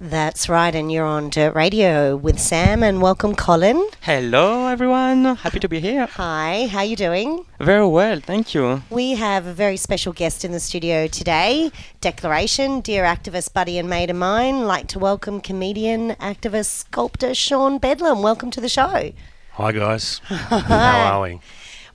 That's 0.00 0.48
right, 0.48 0.72
and 0.76 0.92
you're 0.92 1.04
on 1.04 1.28
Dirt 1.28 1.56
Radio 1.56 2.14
with 2.14 2.38
Sam, 2.38 2.84
and 2.84 3.02
welcome, 3.02 3.34
Colin. 3.34 3.84
Hello, 4.02 4.68
everyone. 4.68 5.24
Happy 5.34 5.58
to 5.58 5.68
be 5.68 5.80
here. 5.80 6.06
Hi, 6.06 6.68
how 6.68 6.78
are 6.78 6.84
you 6.84 6.94
doing? 6.94 7.44
Very 7.58 7.84
well, 7.84 8.20
thank 8.20 8.54
you. 8.54 8.84
We 8.90 9.14
have 9.16 9.44
a 9.44 9.52
very 9.52 9.76
special 9.76 10.12
guest 10.12 10.44
in 10.44 10.52
the 10.52 10.60
studio 10.60 11.08
today. 11.08 11.72
Declaration, 12.00 12.80
dear 12.80 13.02
activist 13.02 13.52
buddy 13.52 13.76
and 13.76 13.90
mate 13.90 14.08
of 14.08 14.14
mine, 14.14 14.66
like 14.66 14.86
to 14.88 15.00
welcome 15.00 15.40
comedian, 15.40 16.10
activist, 16.20 16.66
sculptor 16.66 17.34
Sean 17.34 17.78
Bedlam. 17.78 18.22
Welcome 18.22 18.52
to 18.52 18.60
the 18.60 18.68
show. 18.68 19.10
Hi 19.54 19.72
guys, 19.72 20.20
how 20.26 21.16
are 21.16 21.22
we? 21.22 21.40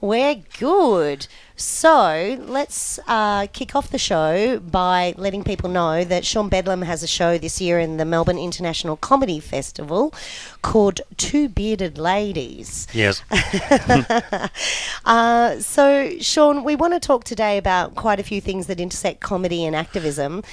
We're 0.04 0.44
good. 0.60 1.28
So 1.56 2.38
let's 2.46 3.00
uh, 3.08 3.48
kick 3.54 3.74
off 3.74 3.90
the 3.90 3.98
show 3.98 4.60
by 4.60 5.14
letting 5.16 5.46
people 5.46 5.70
know 5.70 6.04
that 6.04 6.26
Sean 6.26 6.50
Bedlam 6.50 6.82
has 6.82 7.04
a 7.04 7.08
show 7.08 7.38
this 7.38 7.62
year 7.62 7.80
in 7.80 7.96
the 7.96 8.04
Melbourne 8.04 8.38
International 8.38 8.98
Comedy 8.98 9.40
Festival 9.40 10.14
called 10.62 11.00
Two 11.16 11.48
Bearded 11.48 11.98
Ladies. 11.98 12.86
Yes, 12.92 13.24
Uh, 15.06 15.60
so, 15.62 16.18
Sean, 16.20 16.66
we 16.66 16.76
want 16.76 16.94
to 16.96 17.00
talk 17.00 17.24
today 17.24 17.58
about 17.58 17.96
quite 17.96 18.20
a 18.20 18.24
few 18.24 18.42
things 18.42 18.68
that 18.68 18.82
intersect 18.82 19.22
comedy 19.22 19.64
and 19.64 19.74
activism. 19.74 20.44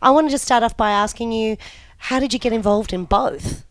I 0.00 0.12
wanted 0.12 0.30
to 0.30 0.38
start 0.38 0.62
off 0.62 0.76
by 0.76 0.92
asking 0.92 1.32
you, 1.32 1.56
how 1.98 2.20
did 2.20 2.32
you 2.32 2.38
get 2.38 2.52
involved 2.52 2.92
in 2.92 3.06
both? 3.06 3.64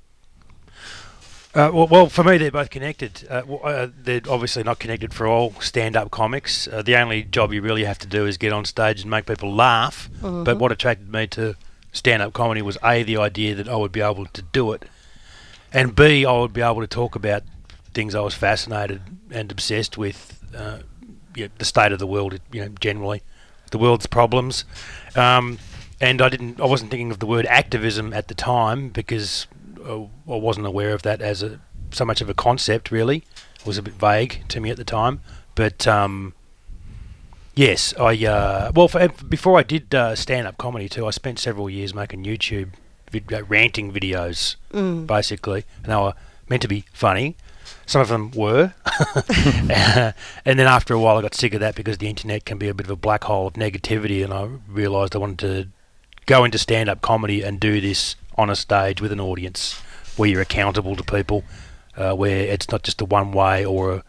Uh, 1.55 1.71
well, 1.73 1.87
well, 1.87 2.09
for 2.09 2.23
me 2.23 2.37
they're 2.37 2.51
both 2.51 2.69
connected. 2.69 3.27
Uh, 3.29 3.41
w- 3.41 3.59
uh, 3.61 3.89
they're 4.03 4.21
obviously 4.29 4.63
not 4.63 4.79
connected 4.79 5.13
for 5.13 5.27
all 5.27 5.53
stand-up 5.59 6.11
comics. 6.11 6.67
Uh, 6.67 6.81
the 6.81 6.95
only 6.95 7.23
job 7.23 7.51
you 7.53 7.61
really 7.61 7.83
have 7.85 7.97
to 7.99 8.07
do 8.07 8.25
is 8.25 8.37
get 8.37 8.53
on 8.53 8.65
stage 8.65 9.01
and 9.01 9.09
make 9.09 9.25
people 9.25 9.53
laugh. 9.53 10.09
But 10.21 10.57
what 10.57 10.71
attracted 10.71 11.11
me 11.11 11.27
to 11.27 11.55
stand-up 11.91 12.33
comedy 12.33 12.61
was 12.61 12.77
a 12.83 13.03
the 13.03 13.17
idea 13.17 13.55
that 13.55 13.67
I 13.67 13.75
would 13.75 13.91
be 13.91 14.01
able 14.01 14.25
to 14.27 14.41
do 14.41 14.73
it, 14.73 14.85
and 15.73 15.95
b 15.95 16.25
I 16.25 16.31
would 16.39 16.53
be 16.53 16.61
able 16.61 16.81
to 16.81 16.87
talk 16.87 17.15
about 17.15 17.43
things 17.93 18.13
I 18.13 18.21
was 18.21 18.35
fascinated 18.35 19.01
and 19.31 19.51
obsessed 19.51 19.97
with. 19.97 20.35
Uh, 20.55 20.79
yeah, 21.35 21.47
the 21.57 21.65
state 21.65 21.91
of 21.91 21.99
the 21.99 22.07
world, 22.07 22.39
you 22.51 22.61
know, 22.61 22.69
generally, 22.79 23.21
the 23.71 23.77
world's 23.77 24.07
problems. 24.07 24.65
Um, 25.15 25.59
and 26.01 26.21
I 26.21 26.29
didn't, 26.29 26.59
I 26.59 26.65
wasn't 26.65 26.91
thinking 26.91 27.11
of 27.11 27.19
the 27.19 27.27
word 27.27 27.45
activism 27.45 28.13
at 28.13 28.27
the 28.29 28.33
time 28.33 28.89
because 28.89 29.45
I 29.85 30.07
wasn't 30.25 30.65
aware 30.65 30.93
of 30.93 31.01
that 31.03 31.21
as 31.21 31.43
a 31.43 31.59
so 31.91 32.05
much 32.05 32.21
of 32.21 32.29
a 32.29 32.33
concept. 32.33 32.91
Really, 32.91 33.23
it 33.59 33.65
was 33.65 33.77
a 33.77 33.81
bit 33.81 33.93
vague 33.93 34.43
to 34.49 34.59
me 34.59 34.69
at 34.69 34.77
the 34.77 34.83
time. 34.83 35.21
But 35.55 35.87
um, 35.87 36.33
yes, 37.55 37.93
I 37.99 38.25
uh, 38.25 38.71
well 38.73 38.87
for, 38.87 39.07
before 39.07 39.59
I 39.59 39.63
did 39.63 39.93
uh, 39.93 40.15
stand-up 40.15 40.57
comedy 40.57 40.89
too, 40.89 41.05
I 41.05 41.11
spent 41.11 41.39
several 41.39 41.69
years 41.69 41.93
making 41.93 42.23
YouTube 42.23 42.69
vid- 43.11 43.33
uh, 43.33 43.43
ranting 43.43 43.91
videos, 43.91 44.55
basically, 45.05 45.65
and 45.83 45.91
they 45.91 45.95
were 45.95 46.13
meant 46.47 46.61
to 46.61 46.67
be 46.67 46.85
funny. 46.93 47.35
Some 47.85 48.01
of 48.01 48.07
them 48.07 48.31
were, 48.31 48.73
and 49.15 50.13
then 50.59 50.59
after 50.59 50.93
a 50.93 50.99
while, 50.99 51.17
I 51.17 51.21
got 51.21 51.35
sick 51.35 51.53
of 51.53 51.59
that 51.59 51.75
because 51.75 51.97
the 51.97 52.07
internet 52.07 52.45
can 52.45 52.57
be 52.57 52.67
a 52.67 52.73
bit 52.73 52.87
of 52.87 52.91
a 52.91 52.95
black 52.95 53.23
hole 53.25 53.47
of 53.47 53.53
negativity, 53.53 54.23
and 54.23 54.33
I 54.33 54.47
realised 54.67 55.15
I 55.15 55.19
wanted 55.19 55.39
to 55.39 55.67
go 56.25 56.43
into 56.43 56.57
stand-up 56.57 57.01
comedy 57.01 57.41
and 57.41 57.59
do 57.59 57.81
this 57.81 58.15
on 58.39 58.49
a 58.49 58.55
stage 58.55 59.01
with 59.01 59.11
an 59.11 59.19
audience 59.19 59.79
where 60.17 60.29
you're 60.29 60.41
accountable 60.41 60.95
to 60.95 61.03
people, 61.03 61.43
uh, 61.97 62.13
where 62.15 62.39
it's 62.53 62.69
not 62.71 62.83
just 62.83 63.01
a 63.01 63.05
one-way 63.05 63.65
or 63.65 63.91
a 63.95 64.03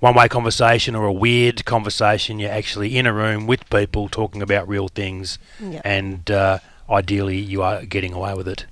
one-way 0.00 0.28
conversation 0.28 0.94
or 0.96 1.04
a 1.06 1.12
weird 1.12 1.64
conversation. 1.64 2.38
You're 2.40 2.50
actually 2.50 2.96
in 2.98 3.06
a 3.06 3.12
room 3.12 3.46
with 3.46 3.68
people 3.70 4.08
talking 4.08 4.42
about 4.42 4.66
real 4.68 4.88
things, 4.88 5.38
Yeah. 5.60 5.80
and 5.84 6.28
uh, 6.30 6.58
ideally, 6.90 7.38
you 7.38 7.62
are 7.62 7.84
getting 7.84 8.12
away 8.12 8.34
with 8.34 8.48
it. 8.48 8.66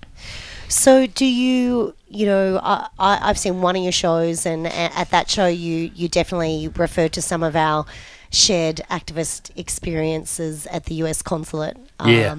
So, 0.68 1.06
do 1.06 1.24
you, 1.26 1.94
you 2.08 2.26
know, 2.26 2.60
I, 2.62 2.88
I, 2.98 3.18
I've 3.28 3.38
seen 3.38 3.60
one 3.60 3.76
of 3.76 3.82
your 3.82 3.92
shows, 3.92 4.46
and 4.46 4.66
a- 4.66 4.98
at 4.98 5.10
that 5.10 5.28
show, 5.30 5.46
you, 5.46 5.90
you 5.94 6.08
definitely 6.08 6.68
referred 6.68 7.12
to 7.14 7.22
some 7.22 7.42
of 7.42 7.54
our 7.56 7.84
shared 8.32 8.80
activist 8.90 9.50
experiences 9.56 10.66
at 10.68 10.84
the 10.84 10.94
US 10.96 11.20
consulate. 11.20 11.76
Um, 11.98 12.10
Yeah. 12.10 12.36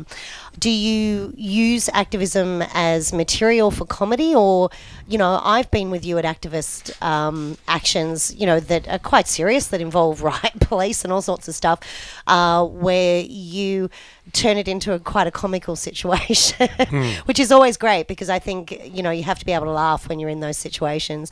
do 0.57 0.69
you 0.69 1.33
use 1.35 1.89
activism 1.93 2.63
as 2.73 3.11
material 3.13 3.71
for 3.71 3.85
comedy, 3.85 4.33
or, 4.33 4.69
you 5.07 5.17
know, 5.17 5.39
I've 5.43 5.69
been 5.69 5.91
with 5.91 6.05
you 6.05 6.17
at 6.17 6.25
activist 6.25 6.99
um, 7.03 7.57
actions, 7.67 8.33
you 8.35 8.45
know, 8.45 8.59
that 8.61 8.87
are 8.87 8.99
quite 8.99 9.27
serious, 9.27 9.67
that 9.67 9.81
involve 9.81 10.21
riot 10.31 10.59
police 10.61 11.03
and 11.03 11.11
all 11.11 11.21
sorts 11.21 11.47
of 11.47 11.55
stuff, 11.55 11.79
uh, 12.25 12.65
where 12.65 13.21
you 13.21 13.89
turn 14.33 14.55
it 14.57 14.67
into 14.67 14.93
a, 14.93 14.99
quite 14.99 15.27
a 15.27 15.31
comical 15.31 15.75
situation, 15.75 16.69
which 17.25 17.39
is 17.39 17.51
always 17.51 17.75
great 17.75 18.07
because 18.07 18.29
I 18.29 18.39
think 18.39 18.71
you 18.95 19.03
know 19.03 19.11
you 19.11 19.23
have 19.23 19.39
to 19.39 19.45
be 19.45 19.51
able 19.51 19.65
to 19.65 19.71
laugh 19.71 20.07
when 20.07 20.19
you're 20.19 20.29
in 20.29 20.39
those 20.39 20.57
situations. 20.57 21.31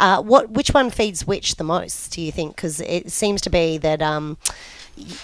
Uh, 0.00 0.22
what 0.22 0.50
which 0.50 0.70
one 0.70 0.88
feeds 0.90 1.26
which 1.26 1.56
the 1.56 1.64
most? 1.64 2.12
Do 2.12 2.22
you 2.22 2.32
think? 2.32 2.56
Because 2.56 2.80
it 2.80 3.12
seems 3.12 3.40
to 3.42 3.50
be 3.50 3.76
that. 3.78 3.97
Um, 4.02 4.38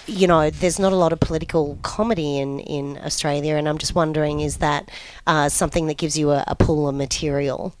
you 0.07 0.27
know, 0.27 0.49
there's 0.49 0.79
not 0.79 0.93
a 0.93 0.95
lot 0.95 1.11
of 1.11 1.19
political 1.19 1.77
comedy 1.81 2.37
in, 2.37 2.59
in 2.59 2.97
Australia, 3.03 3.55
and 3.55 3.67
I'm 3.67 3.77
just 3.77 3.95
wondering, 3.95 4.39
is 4.39 4.57
that 4.57 4.89
uh, 5.27 5.49
something 5.49 5.87
that 5.87 5.97
gives 5.97 6.17
you 6.17 6.31
a, 6.31 6.43
a 6.47 6.55
pool 6.55 6.87
of 6.87 6.95
material? 6.95 7.75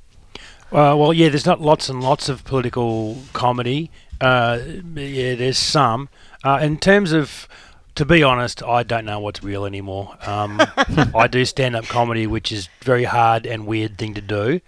Uh, 0.71 0.95
well, 0.97 1.13
yeah, 1.13 1.29
there's 1.29 1.45
not 1.45 1.61
lots 1.61 1.89
and 1.89 2.03
lots 2.03 2.27
of 2.27 2.43
political 2.43 3.17
comedy. 3.33 3.91
Uh, 4.19 4.59
yeah, 4.95 5.35
there's 5.35 5.57
some. 5.57 6.09
Uh, 6.43 6.59
in 6.61 6.77
terms 6.77 7.11
of, 7.11 7.47
to 7.95 8.05
be 8.05 8.23
honest, 8.23 8.63
I 8.63 8.83
don't 8.83 9.05
know 9.05 9.19
what's 9.19 9.43
real 9.43 9.65
anymore. 9.65 10.17
Um, 10.25 10.61
I 11.15 11.27
do 11.27 11.45
stand-up 11.45 11.85
comedy, 11.85 12.27
which 12.27 12.51
is 12.51 12.67
very 12.81 13.03
hard 13.03 13.45
and 13.45 13.65
weird 13.65 13.97
thing 13.97 14.15
to 14.15 14.21
do, 14.21 14.59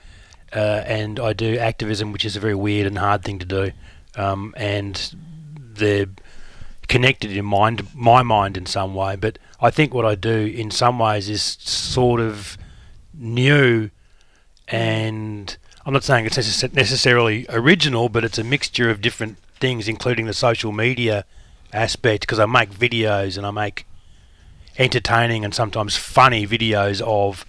uh, 0.55 0.83
and 0.85 1.19
I 1.19 1.33
do 1.33 1.57
activism, 1.57 2.11
which 2.11 2.25
is 2.25 2.35
a 2.35 2.39
very 2.39 2.55
weird 2.55 2.87
and 2.87 2.97
hard 2.97 3.23
thing 3.23 3.39
to 3.39 3.45
do. 3.45 3.71
Um, 4.15 4.53
and 4.57 5.15
they're 5.77 6.07
connected 6.87 7.31
in 7.31 7.45
mind, 7.45 7.87
my 7.95 8.23
mind 8.23 8.57
in 8.57 8.65
some 8.65 8.95
way. 8.95 9.15
But 9.15 9.39
I 9.59 9.71
think 9.71 9.93
what 9.93 10.05
I 10.05 10.15
do 10.15 10.45
in 10.45 10.71
some 10.71 10.99
ways 10.99 11.29
is 11.29 11.41
sort 11.41 12.19
of 12.21 12.57
new 13.13 13.89
and 14.67 15.57
I'm 15.85 15.93
not 15.93 16.03
saying 16.03 16.25
it's 16.25 16.37
necess- 16.37 16.73
necessarily 16.73 17.45
original, 17.47 18.09
but 18.09 18.25
it's 18.25 18.37
a 18.37 18.43
mixture 18.43 18.89
of 18.89 18.99
different 18.99 19.37
things, 19.57 19.87
including 19.87 20.25
the 20.25 20.33
social 20.33 20.73
media 20.73 21.23
aspect. 21.71 22.21
Because 22.21 22.39
I 22.39 22.45
make 22.45 22.71
videos 22.71 23.37
and 23.37 23.47
I 23.47 23.51
make 23.51 23.85
entertaining 24.77 25.45
and 25.45 25.55
sometimes 25.55 25.95
funny 25.95 26.45
videos 26.45 27.01
of 27.01 27.45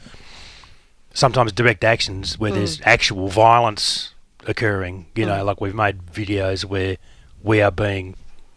sometimes 1.12 1.50
direct 1.50 1.82
actions 1.82 2.38
where 2.38 2.52
mm. 2.52 2.54
there's 2.54 2.81
actual 2.84 3.26
violence 3.26 4.14
occurring. 4.46 5.06
You 5.16 5.26
know, 5.26 5.42
mm. 5.42 5.44
like 5.44 5.60
we've 5.60 5.74
made 5.74 6.06
videos 6.06 6.64
where 6.64 6.96
we 7.43 7.61
are 7.62 7.70
being, 7.70 8.17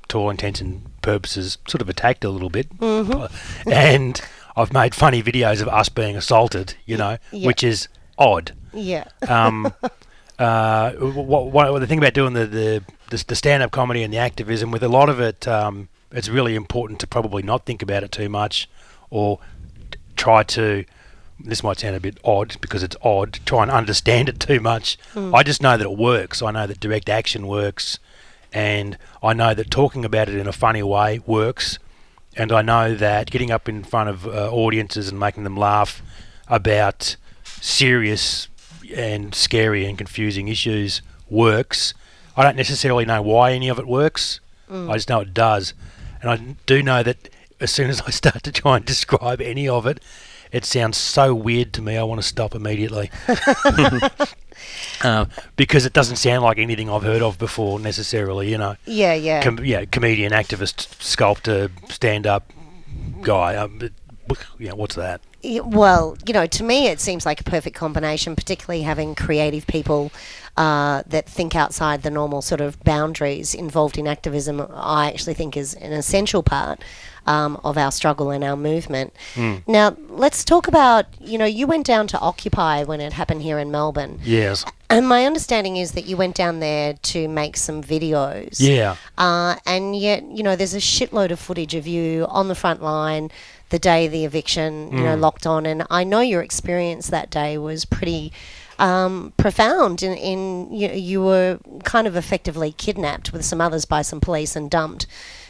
to 0.09 0.17
all 0.17 0.29
intents 0.29 0.61
and 0.61 0.83
purposes, 1.01 1.57
sort 1.67 1.81
of 1.81 1.89
attacked 1.89 2.23
a 2.23 2.29
little 2.29 2.49
bit, 2.49 2.67
and 3.65 4.21
I've 4.55 4.73
made 4.73 4.93
funny 4.95 5.21
videos 5.23 5.61
of 5.61 5.67
us 5.67 5.89
being 5.89 6.15
assaulted. 6.15 6.75
You 6.85 6.97
know, 6.97 7.17
Yeah. 7.31 7.47
which 7.47 7.63
is 7.63 7.87
odd. 8.17 8.53
Yeah. 8.73 9.05
Um, 9.27 9.73
uh, 10.39 10.91
what, 10.93 11.47
what, 11.51 11.79
the 11.79 11.87
thing 11.87 11.97
about 11.97 12.13
doing 12.13 12.33
the 12.33 12.45
the, 12.45 12.83
the, 13.09 13.23
the 13.27 13.35
stand 13.35 13.63
up 13.63 13.71
comedy 13.71 14.03
and 14.03 14.13
the 14.13 14.17
activism, 14.17 14.71
with 14.71 14.83
a 14.83 14.89
lot 14.89 15.09
of 15.09 15.19
it, 15.19 15.47
um, 15.47 15.89
it's 16.11 16.29
really 16.29 16.55
important 16.55 16.99
to 17.01 17.07
probably 17.07 17.43
not 17.43 17.65
think 17.65 17.81
about 17.81 18.03
it 18.03 18.11
too 18.11 18.29
much, 18.29 18.69
or 19.09 19.39
t- 19.91 19.99
try 20.15 20.43
to. 20.43 20.85
This 21.43 21.63
might 21.63 21.79
sound 21.79 21.95
a 21.95 21.99
bit 21.99 22.19
odd 22.23 22.57
because 22.61 22.83
it's 22.83 22.95
odd. 23.01 23.39
Try 23.47 23.63
and 23.63 23.71
understand 23.71 24.29
it 24.29 24.39
too 24.39 24.59
much. 24.59 24.95
I 25.15 25.41
just 25.41 25.59
know 25.59 25.75
that 25.75 25.83
it 25.85 25.97
works. 25.97 26.39
I 26.43 26.51
know 26.51 26.67
that 26.67 26.79
direct 26.79 27.09
action 27.09 27.47
works, 27.47 27.97
and 28.51 28.97
I 29.23 29.33
know 29.33 29.53
that 29.53 29.71
talking 29.71 30.03
about 30.05 30.29
it 30.29 30.35
in 30.35 30.47
a 30.47 30.51
funny 30.53 30.83
way 30.83 31.19
works. 31.25 31.79
and 32.37 32.51
I 32.51 32.61
know 32.61 32.95
that 32.95 33.29
getting 33.29 33.51
up 33.51 33.67
in 33.67 33.83
front 33.83 34.09
of 34.09 34.25
uh, 34.25 34.49
audiences 34.51 35.09
and 35.09 35.19
making 35.19 35.43
them 35.43 35.57
laugh 35.57 36.01
about 36.47 37.15
serious 37.45 38.47
and 38.95 39.35
scary 39.35 39.85
and 39.85 39.97
confusing 39.97 40.47
issues 40.47 41.01
works. 41.29 41.93
I 42.37 42.43
don't 42.43 42.55
necessarily 42.55 43.05
know 43.05 43.21
why 43.21 43.51
any 43.51 43.67
of 43.69 43.79
it 43.79 43.87
works. 43.87 44.39
I 44.89 44.93
just 44.93 45.09
know 45.09 45.19
it 45.19 45.33
does, 45.33 45.73
and 46.21 46.29
I 46.31 46.55
do 46.65 46.81
know 46.81 47.03
that 47.03 47.27
as 47.59 47.71
soon 47.71 47.89
as 47.89 47.99
I 48.01 48.09
start 48.21 48.43
to 48.43 48.51
try 48.53 48.77
and 48.77 48.85
describe 48.85 49.41
any 49.41 49.67
of 49.67 49.85
it, 49.85 50.01
it 50.53 50.63
sounds 50.63 50.97
so 50.97 51.35
weird 51.35 51.73
to 51.73 51.81
me. 51.81 51.97
I 51.97 52.03
want 52.03 52.21
to 52.21 52.27
stop 52.27 52.55
immediately. 52.55 53.11
Uh, 55.03 55.25
because 55.55 55.85
it 55.85 55.93
doesn't 55.93 56.17
sound 56.17 56.43
like 56.43 56.57
anything 56.59 56.89
I've 56.89 57.03
heard 57.03 57.21
of 57.21 57.39
before 57.39 57.79
necessarily, 57.79 58.51
you 58.51 58.57
know 58.57 58.75
Yeah, 58.85 59.13
yeah. 59.13 59.41
com- 59.41 59.63
yeah, 59.63 59.85
comedian, 59.85 60.31
activist, 60.31 61.01
sculptor, 61.01 61.71
stand-up 61.89 62.51
guy. 63.21 63.55
Um, 63.55 63.79
but, 64.27 64.37
yeah, 64.59 64.73
what's 64.73 64.95
that? 64.95 65.21
Well, 65.43 66.17
you 66.27 66.33
know, 66.33 66.45
to 66.45 66.63
me, 66.63 66.87
it 66.87 66.99
seems 66.99 67.25
like 67.25 67.41
a 67.41 67.43
perfect 67.43 67.75
combination, 67.75 68.35
particularly 68.35 68.83
having 68.83 69.15
creative 69.15 69.65
people 69.65 70.11
uh, 70.55 71.01
that 71.07 71.27
think 71.27 71.55
outside 71.55 72.03
the 72.03 72.11
normal 72.11 72.43
sort 72.43 72.61
of 72.61 72.79
boundaries 72.83 73.55
involved 73.55 73.97
in 73.97 74.07
activism. 74.07 74.61
I 74.71 75.07
actually 75.07 75.33
think 75.33 75.57
is 75.57 75.73
an 75.73 75.93
essential 75.93 76.43
part 76.43 76.83
um, 77.27 77.59
of 77.63 77.77
our 77.77 77.91
struggle 77.91 78.31
and 78.31 78.43
our 78.43 78.55
movement. 78.55 79.13
Now, 79.67 79.95
let's 80.09 80.43
talk 80.43 80.67
about. 80.67 81.05
You 81.19 81.37
know, 81.37 81.45
you 81.45 81.67
went 81.67 81.85
down 81.85 82.07
to 82.07 82.19
Occupy 82.19 82.83
when 82.83 82.99
it 83.01 83.13
happened 83.13 83.41
here 83.43 83.59
in 83.59 83.71
Melbourne, 83.71 84.19
Yes. 84.23 84.65
and 84.89 85.07
my 85.07 85.25
understanding 85.25 85.77
is 85.77 85.91
that 85.93 86.05
you 86.05 86.17
went 86.17 86.35
down 86.35 86.59
there 86.59 86.93
to 86.93 87.27
make 87.27 87.57
some 87.57 87.81
videos. 87.83 88.59
Yeah. 88.59 88.95
Uh, 89.17 89.55
and 89.65 89.95
yet, 89.95 90.23
you 90.23 90.43
know, 90.43 90.55
there's 90.55 90.73
a 90.73 90.77
shitload 90.79 91.31
of 91.31 91.39
footage 91.39 91.75
of 91.75 91.87
you 91.87 92.25
on 92.29 92.47
the 92.47 92.55
front 92.55 92.81
line 92.81 93.29
the 93.69 93.79
day 93.79 94.07
the 94.09 94.25
eviction, 94.25 94.91
you 94.91 95.01
know, 95.03 95.15
locked 95.15 95.47
on. 95.47 95.65
And 95.65 95.85
I 95.89 96.03
know 96.03 96.19
your 96.19 96.41
experience 96.41 97.07
that 97.07 97.29
day 97.29 97.57
was 97.57 97.85
pretty 97.85 98.33
um, 98.79 99.31
profound. 99.37 100.03
In, 100.03 100.13
in 100.17 100.73
you, 100.73 100.89
you 100.89 101.21
were 101.23 101.59
kind 101.85 102.05
of 102.05 102.17
effectively 102.17 102.73
kidnapped 102.73 103.31
with 103.31 103.45
some 103.45 103.61
others 103.61 103.85
by 103.85 104.01
some 104.01 104.19
police 104.19 104.57
and 104.57 104.69
dumped 104.69 105.05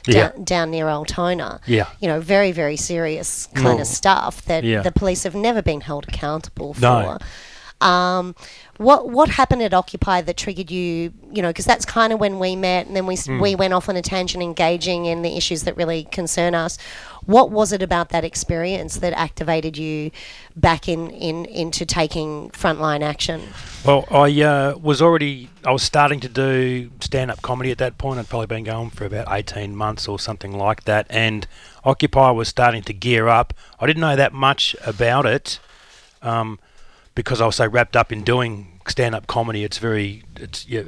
Yeah. 0.08 0.30
down, 0.32 0.44
down 0.44 0.72
near 0.72 0.88
Altona. 0.90 1.60
Yeah. 1.66 1.88
You 2.00 2.08
know, 2.08 2.20
very, 2.22 2.52
very 2.52 2.78
serious 2.78 3.48
kind 3.56 3.80
Oh. 3.80 3.82
of 3.82 3.88
stuff 3.88 4.44
that 4.46 4.64
Yeah. 4.64 4.82
the 4.82 4.92
police 4.92 5.24
have 5.24 5.36
never 5.36 5.62
been 5.62 5.82
held 5.82 6.06
accountable 6.08 6.74
for. 6.74 7.20
Um, 7.82 8.36
what 8.78 9.10
what 9.10 9.30
happened 9.30 9.62
at 9.62 9.74
Occupy 9.74 10.22
that 10.22 10.38
triggered 10.38 10.72
you? 10.72 11.14
You 11.32 11.42
know, 11.42 11.50
because 11.50 11.66
that's 11.66 11.86
kind 11.86 12.14
of 12.14 12.20
when 12.20 12.40
we 12.40 12.56
met, 12.56 12.88
and 12.88 12.96
then 12.96 13.06
we 13.06 13.14
s 13.16 13.28
Hmm. 13.28 13.40
we 13.40 13.56
went 13.56 13.74
off 13.74 13.90
on 13.90 13.96
a 13.96 14.02
tangent, 14.02 14.44
engaging 14.44 15.06
in 15.06 15.22
the 15.22 15.36
issues 15.38 15.64
that 15.64 15.76
really 15.78 16.06
concern 16.06 16.56
us. 16.56 16.78
What 17.26 17.52
was 17.52 17.72
it 17.72 17.84
about 17.84 18.10
that 18.10 18.24
experience 18.24 18.98
that 18.98 19.14
activated 19.14 19.78
you 19.78 20.10
back 20.56 20.90
in, 20.90 21.12
in 21.12 21.46
into 21.46 21.86
taking 21.86 22.50
frontline 22.50 23.04
action? 23.04 23.42
Well, 23.86 24.08
I 24.10 24.42
uh, 24.42 24.78
was 24.78 25.02
already, 25.04 25.50
I 25.64 25.72
was 25.72 25.84
starting 25.84 26.20
to 26.22 26.30
do 26.30 26.90
stand-up 27.00 27.44
comedy 27.44 27.70
at 27.70 27.78
that 27.78 28.00
point. 28.00 28.20
I'd 28.20 28.28
probably 28.28 28.48
been 28.48 28.64
going 28.64 28.90
for 28.90 29.06
about 29.06 29.28
18 29.30 29.76
months 29.76 30.08
or 30.08 30.18
something 30.18 30.58
like 30.58 30.86
that. 30.86 31.06
And 31.12 31.48
Occupy 31.86 32.32
was 32.32 32.48
starting 32.48 32.82
to 32.84 32.94
gear 32.94 33.28
up. 33.28 33.54
I 33.80 33.86
didn't 33.86 34.02
know 34.02 34.16
that 34.16 34.34
much 34.34 34.76
about 34.84 35.28
it 35.28 35.60
um, 36.24 36.60
because 37.16 37.42
I 37.42 37.46
was 37.46 37.58
so 37.58 37.68
wrapped 37.68 37.96
up 37.96 38.12
in 38.12 38.24
doing 38.24 38.80
stand-up 38.88 39.28
comedy. 39.28 39.64
It's 39.64 39.78
very, 39.78 40.24
it's, 40.38 40.68
yeah, 40.68 40.84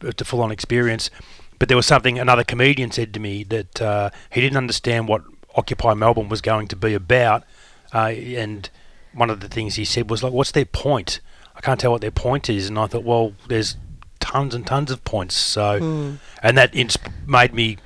it's 0.00 0.22
a 0.22 0.24
full-on 0.24 0.50
experience. 0.50 1.10
But 1.58 1.68
there 1.68 1.76
was 1.76 1.86
something 1.86 2.18
another 2.18 2.44
comedian 2.44 2.90
said 2.90 3.12
to 3.14 3.20
me 3.20 3.42
that 3.44 3.82
uh, 3.82 4.10
he 4.30 4.40
didn't 4.40 4.56
understand 4.56 5.08
what 5.08 5.22
Occupy 5.56 5.94
Melbourne 5.94 6.28
was 6.28 6.40
going 6.40 6.68
to 6.68 6.76
be 6.76 6.94
about. 6.94 7.44
Uh, 7.92 8.08
and 8.08 8.70
one 9.12 9.30
of 9.30 9.40
the 9.40 9.48
things 9.48 9.74
he 9.74 9.84
said 9.84 10.08
was 10.08 10.22
like, 10.22 10.32
"What's 10.32 10.52
their 10.52 10.64
point?" 10.64 11.20
I 11.56 11.60
can't 11.60 11.80
tell 11.80 11.90
what 11.90 12.00
their 12.00 12.12
point 12.12 12.48
is, 12.48 12.68
and 12.68 12.78
I 12.78 12.86
thought, 12.86 13.02
well, 13.02 13.34
there's 13.48 13.76
tons 14.20 14.54
and 14.54 14.64
tons 14.64 14.92
of 14.92 15.04
points. 15.04 15.34
So, 15.34 16.18
and 16.42 16.56
that 16.58 16.72
insp- 16.74 17.12
made 17.26 17.52
me 17.52 17.78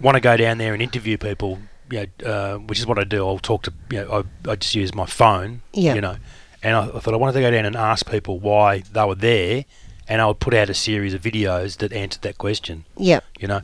want 0.00 0.14
to 0.14 0.20
go 0.20 0.36
down 0.38 0.56
there 0.56 0.72
and 0.72 0.82
interview 0.82 1.18
people. 1.18 1.58
You 1.90 2.06
know, 2.20 2.26
uh, 2.26 2.58
which 2.58 2.78
is 2.78 2.86
what 2.86 2.98
I 2.98 3.04
do. 3.04 3.26
I'll 3.26 3.38
talk 3.38 3.64
to 3.64 3.72
you 3.90 4.04
know, 4.04 4.24
I, 4.46 4.50
I 4.52 4.56
just 4.56 4.74
use 4.74 4.94
my 4.94 5.04
phone. 5.04 5.60
Yeah. 5.74 5.94
You 5.94 6.00
know, 6.00 6.16
and 6.62 6.76
I, 6.76 6.86
I 6.88 7.00
thought 7.00 7.14
I 7.14 7.16
wanted 7.16 7.32
to 7.34 7.40
go 7.40 7.50
down 7.50 7.64
and 7.64 7.76
ask 7.76 8.08
people 8.10 8.38
why 8.38 8.80
they 8.92 9.04
were 9.04 9.14
there, 9.14 9.64
and 10.08 10.20
I 10.20 10.26
would 10.26 10.40
put 10.40 10.54
out 10.54 10.68
a 10.70 10.74
series 10.74 11.14
of 11.14 11.22
videos 11.22 11.78
that 11.78 11.92
answered 11.92 12.22
that 12.22 12.38
question 12.38 12.84
Yep. 12.96 13.24
you 13.40 13.48
know. 13.48 13.60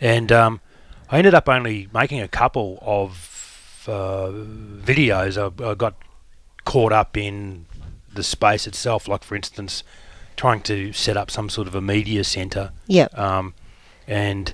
And 0.00 0.30
um, 0.32 0.60
I 1.10 1.18
ended 1.18 1.34
up 1.34 1.48
only 1.48 1.88
making 1.92 2.20
a 2.20 2.28
couple 2.28 2.78
of 2.82 3.84
uh, 3.88 4.30
videos. 4.84 5.36
I, 5.38 5.70
I 5.70 5.74
got 5.74 5.94
caught 6.64 6.92
up 6.92 7.16
in 7.16 7.66
the 8.12 8.22
space 8.22 8.66
itself, 8.66 9.06
like 9.08 9.22
for 9.24 9.36
instance, 9.36 9.82
trying 10.36 10.60
to 10.62 10.92
set 10.92 11.16
up 11.16 11.30
some 11.30 11.48
sort 11.48 11.66
of 11.68 11.74
a 11.74 11.80
media 11.80 12.24
centre 12.24 12.72
Yeah. 12.86 13.08
um, 13.14 13.54
and 14.06 14.52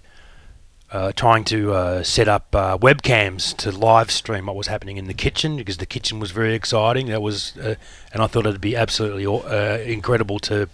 uh, 0.92 1.10
trying 1.12 1.42
to 1.44 1.72
uh, 1.72 2.02
set 2.02 2.28
up 2.28 2.54
uh, 2.54 2.76
webcams 2.78 3.56
to 3.56 3.72
live 3.72 4.10
stream 4.10 4.46
what 4.46 4.54
was 4.56 4.66
happening 4.66 4.98
in 4.98 5.06
the 5.06 5.14
kitchen 5.14 5.56
because 5.56 5.78
the 5.78 5.86
kitchen 5.86 6.20
was 6.20 6.30
very 6.32 6.54
exciting. 6.54 7.06
That 7.06 7.22
was, 7.22 7.56
uh, 7.56 7.76
and 8.12 8.22
I 8.22 8.26
thought 8.26 8.44
it'd 8.46 8.60
be 8.60 8.76
absolutely 8.76 9.26
uh, 9.26 9.78
incredible 9.78 10.38
to 10.40 10.68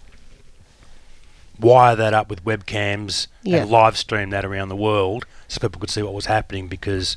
wire 1.60 1.96
that 1.96 2.14
up 2.14 2.28
with 2.30 2.44
webcams 2.44 3.26
Yeah. 3.42 3.58
and 3.58 3.70
live 3.70 3.96
stream 3.96 4.30
that 4.30 4.44
around 4.44 4.68
the 4.68 4.76
world 4.76 5.24
so 5.48 5.60
people 5.60 5.80
could 5.80 5.90
see 5.90 6.02
what 6.02 6.14
was 6.14 6.26
happening 6.26 6.68
because 6.68 7.16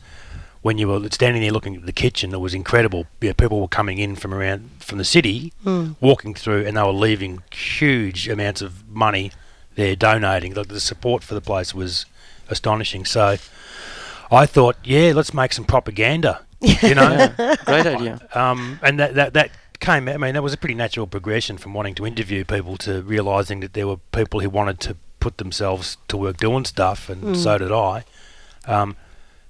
when 0.62 0.78
you 0.78 0.88
were 0.88 1.10
standing 1.12 1.42
there 1.42 1.52
looking 1.52 1.76
at 1.76 1.86
the 1.88 1.92
kitchen, 1.92 2.34
it 2.34 2.40
was 2.40 2.54
incredible. 2.54 3.08
Yeah, 3.20 3.34
people 3.34 3.60
were 3.62 3.68
coming 3.68 3.98
in 3.98 4.16
from 4.16 4.32
around 4.32 4.70
from 4.80 5.00
the 5.00 5.04
city, 5.06 5.54
walking 6.00 6.36
through, 6.36 6.68
and 6.68 6.78
they 6.78 6.84
were 6.84 6.92
leaving 6.92 7.42
huge 7.52 8.28
amounts 8.30 8.62
of 8.62 8.88
money 8.88 9.32
there 9.74 9.96
donating. 9.96 10.54
Like 10.54 10.68
the 10.68 10.80
support 10.80 11.24
for 11.24 11.34
the 11.34 11.42
place 11.42 11.74
was 11.74 12.06
astonishing. 12.52 13.06
So 13.06 13.38
I 14.32 14.46
thought, 14.46 14.78
yeah, 14.84 15.14
let's 15.16 15.34
make 15.34 15.54
some 15.54 15.66
propaganda. 15.66 16.46
You 16.60 16.94
know, 16.96 17.10
Yeah, 17.40 17.56
great 17.66 17.86
idea. 17.88 18.20
um, 18.36 18.80
and 18.84 19.00
that, 19.00 19.16
that 19.16 19.34
that 19.34 19.52
came. 19.80 20.08
I 20.08 20.18
mean, 20.18 20.36
that 20.36 20.44
was 20.44 20.54
a 20.54 20.58
pretty 20.58 20.76
natural 20.76 21.08
progression 21.08 21.58
from 21.58 21.74
wanting 21.74 21.96
to 21.96 22.06
interview 22.06 22.46
people 22.46 22.78
to 22.78 23.02
realizing 23.02 23.62
that 23.62 23.74
there 23.74 23.88
were 23.88 23.98
people 24.12 24.42
who 24.42 24.50
wanted 24.50 24.80
to 24.82 24.96
put 25.20 25.38
themselves 25.40 25.98
to 26.08 26.18
work 26.18 26.38
doing 26.38 26.66
stuff, 26.66 27.10
and 27.10 27.36
so 27.36 27.58
did 27.58 27.72
I. 27.72 28.04
Um, 28.68 28.96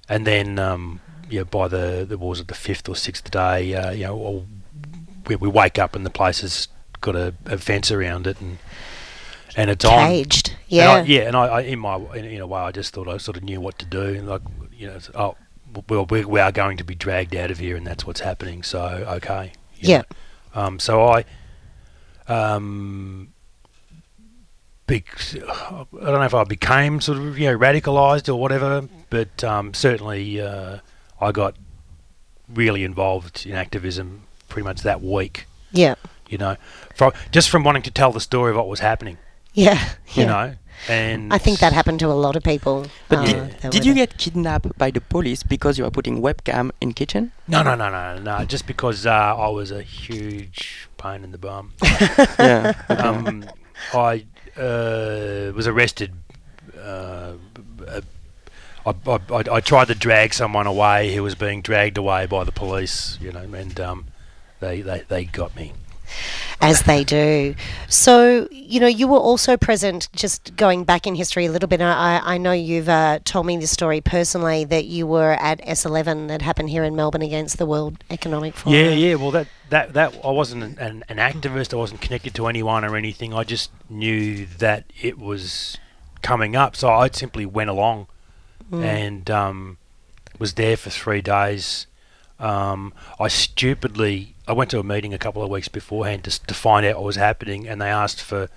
and 0.08 0.26
then, 0.26 0.58
um, 0.60 1.02
yeah, 1.30 1.44
by 1.44 1.68
the 1.68 2.06
the 2.08 2.18
was 2.18 2.40
it 2.40 2.48
the 2.48 2.54
fifth 2.56 2.88
or 2.88 2.96
sixth 2.96 3.30
day, 3.30 3.76
uh, 3.76 3.92
you 3.92 4.06
know, 4.06 4.46
we, 5.28 5.36
we 5.36 5.48
wake 5.50 5.78
up 5.78 5.96
and 5.96 6.06
the 6.06 6.10
place 6.10 6.42
has 6.42 6.68
got 7.02 7.16
a, 7.16 7.34
a 7.46 7.58
fence 7.58 7.92
around 7.92 8.26
it, 8.28 8.40
and 8.40 8.58
and 9.56 9.70
it's 9.70 9.86
on. 9.86 10.08
Caged. 10.08 10.50
And 10.50 10.58
Yeah. 10.70 10.92
I, 10.92 11.02
yeah, 11.04 11.22
and 11.22 11.36
I, 11.36 11.46
I 11.48 11.62
in 11.62 11.80
my 11.80 11.96
in, 12.16 12.26
in 12.26 12.42
a 12.42 12.48
way, 12.48 12.60
I 12.62 12.72
just 12.72 12.94
thought 12.94 13.08
I 13.08 13.18
sort 13.18 13.38
of 13.38 13.44
knew 13.44 13.60
what 13.62 13.78
to 13.80 13.86
do, 13.86 14.16
like 14.22 14.42
you 14.74 14.88
know, 14.88 14.98
oh, 15.16 15.36
well, 15.90 16.06
we, 16.06 16.26
we 16.26 16.40
are 16.40 16.52
going 16.52 16.78
to 16.78 16.84
be 16.84 16.96
dragged 16.96 17.36
out 17.36 17.52
of 17.52 17.60
here, 17.60 17.76
and 17.76 17.86
that's 17.86 18.06
what's 18.06 18.20
happening. 18.22 18.64
So 18.64 18.82
okay, 19.18 19.52
Yeah. 19.80 20.04
Um, 20.54 20.80
so 20.80 21.04
I, 21.08 21.24
um, 22.28 23.34
bec- 24.88 25.36
I 25.36 25.86
don't 25.92 26.02
know 26.02 26.24
if 26.24 26.34
I 26.34 26.44
became 26.44 27.02
sort 27.02 27.18
of 27.18 27.38
you 27.38 27.48
know 27.52 27.58
radicalized 27.58 28.30
or 28.30 28.36
whatever, 28.36 28.88
but 29.10 29.44
um, 29.44 29.74
certainly 29.74 30.40
uh, 30.42 30.80
I 31.20 31.32
got 31.32 31.56
really 32.54 32.84
involved 32.84 33.46
in 33.46 33.54
activism 33.56 34.24
pretty 34.50 34.66
much 34.66 34.82
that 34.82 35.02
week. 35.02 35.46
Yeah. 35.72 35.96
You 36.30 36.38
know, 36.38 36.56
from 36.96 37.12
just 37.32 37.50
from 37.50 37.64
wanting 37.64 37.84
to 37.84 37.92
tell 37.92 38.12
the 38.12 38.22
story 38.22 38.52
of 38.52 38.58
what 38.58 38.68
was 38.68 38.80
happening. 38.80 39.18
Yeah. 39.54 39.90
You 40.14 40.24
yeah. 40.24 40.26
know, 40.26 40.56
and 40.90 41.32
I 41.32 41.38
think 41.38 41.60
that 41.60 41.74
happened 41.74 42.00
to 42.00 42.08
a 42.08 42.14
lot 42.14 42.36
of 42.36 42.44
people. 42.44 42.88
But 43.08 43.20
uh, 43.20 43.24
did, 43.24 43.72
did 43.72 43.86
you 43.86 43.94
get 43.94 44.18
kidnapped 44.18 44.78
by 44.78 44.92
the 44.92 45.02
police 45.02 45.44
because 45.44 45.78
you 45.78 45.84
were 45.84 45.92
putting 45.92 46.22
webcam 46.22 46.72
in 46.82 46.94
kitchen? 46.94 47.32
No, 47.48 47.62
no, 47.62 47.76
no, 47.76 47.90
no, 47.90 48.20
no. 48.20 48.46
Just 48.46 48.66
because 48.66 49.06
uh, 49.06 49.12
I 49.12 49.50
was 49.50 49.72
a 49.72 49.84
huge 49.84 50.90
pain 50.98 51.24
in 51.24 51.32
the 51.32 51.38
bum. 51.38 51.74
yeah. 52.40 52.74
um, 52.90 53.46
I 53.94 54.26
uh, 54.58 55.52
was 55.56 55.68
arrested. 55.68 56.14
Uh, 56.78 57.34
uh, 57.88 58.02
I, 58.86 58.94
I, 59.06 59.20
I, 59.30 59.44
I 59.52 59.60
tried 59.60 59.88
to 59.90 59.96
drag 59.96 60.34
someone 60.34 60.66
away 60.66 61.14
who 61.14 61.22
was 61.22 61.36
being 61.36 61.62
dragged 61.62 61.98
away 61.98 62.26
by 62.26 62.44
the 62.44 62.52
police, 62.52 63.20
you 63.22 63.32
know, 63.32 63.42
and 63.42 63.80
um, 63.80 64.06
they, 64.60 64.82
they, 64.82 65.04
they 65.08 65.26
got 65.26 65.56
me. 65.56 65.74
As 66.62 66.84
they 66.84 67.04
do. 67.04 67.56
So, 67.88 68.48
you 68.52 68.80
know, 68.80 68.88
you 68.88 69.08
were 69.08 69.18
also 69.18 69.58
present, 69.58 70.10
just 70.14 70.56
going 70.56 70.84
back 70.84 71.08
in 71.08 71.16
history 71.16 71.46
a 71.46 71.52
little 71.52 71.68
bit. 71.68 71.82
I, 71.82 72.22
I 72.24 72.38
know 72.38 72.52
you've 72.52 72.90
uh, 72.90 73.20
told 73.24 73.46
me 73.46 73.58
this 73.58 73.72
story 73.72 74.02
personally 74.02 74.66
that 74.66 74.86
you 74.86 75.08
were 75.08 75.34
at 75.34 75.60
S11 75.62 76.28
that 76.28 76.42
happened 76.42 76.70
here 76.70 76.84
in 76.84 76.96
Melbourne 76.96 77.22
against 77.22 77.58
the 77.58 77.66
World 77.66 78.04
Economic 78.10 78.56
Forum. 78.56 78.78
Yeah, 78.78 78.92
yeah. 78.92 79.16
Well, 79.16 79.32
that 79.32 79.48
that 79.70 79.94
that 79.94 80.20
I 80.24 80.32
wasn't 80.32 80.78
an, 80.80 81.04
an, 81.08 81.18
activist. 81.18 81.74
I 81.74 81.78
wasn't 81.78 82.02
connected 82.02 82.36
to 82.36 82.48
anyone 82.48 82.84
or 82.84 82.96
anything. 82.96 83.34
I 83.34 83.44
just 83.44 83.72
knew 83.90 84.46
that 84.58 84.86
it 85.02 85.18
was 85.18 85.78
coming 86.22 86.56
up, 86.56 86.76
so 86.76 86.90
I 86.90 87.10
simply 87.10 87.46
went 87.46 87.70
along 87.70 88.08
and 88.72 89.30
um, 89.30 89.78
was 90.40 90.54
there 90.54 90.78
for 90.78 90.90
three 90.90 91.22
days. 91.22 91.88
Um, 92.40 92.94
I 93.20 93.28
stupidly 93.28 94.36
I 94.52 94.54
went 94.54 94.70
to 94.72 94.80
a 94.80 94.84
meeting 94.84 95.14
a 95.14 95.18
couple 95.18 95.42
of 95.42 95.50
weeks 95.50 95.70
beforehand 95.70 96.26
to, 96.26 96.46
to 96.46 96.54
find 96.54 96.86
out 96.86 96.96
what 96.98 97.06
was 97.06 97.16
happening, 97.16 97.70
and 97.70 97.82
they 97.82 97.88
asked 97.90 98.22
for 98.22 98.50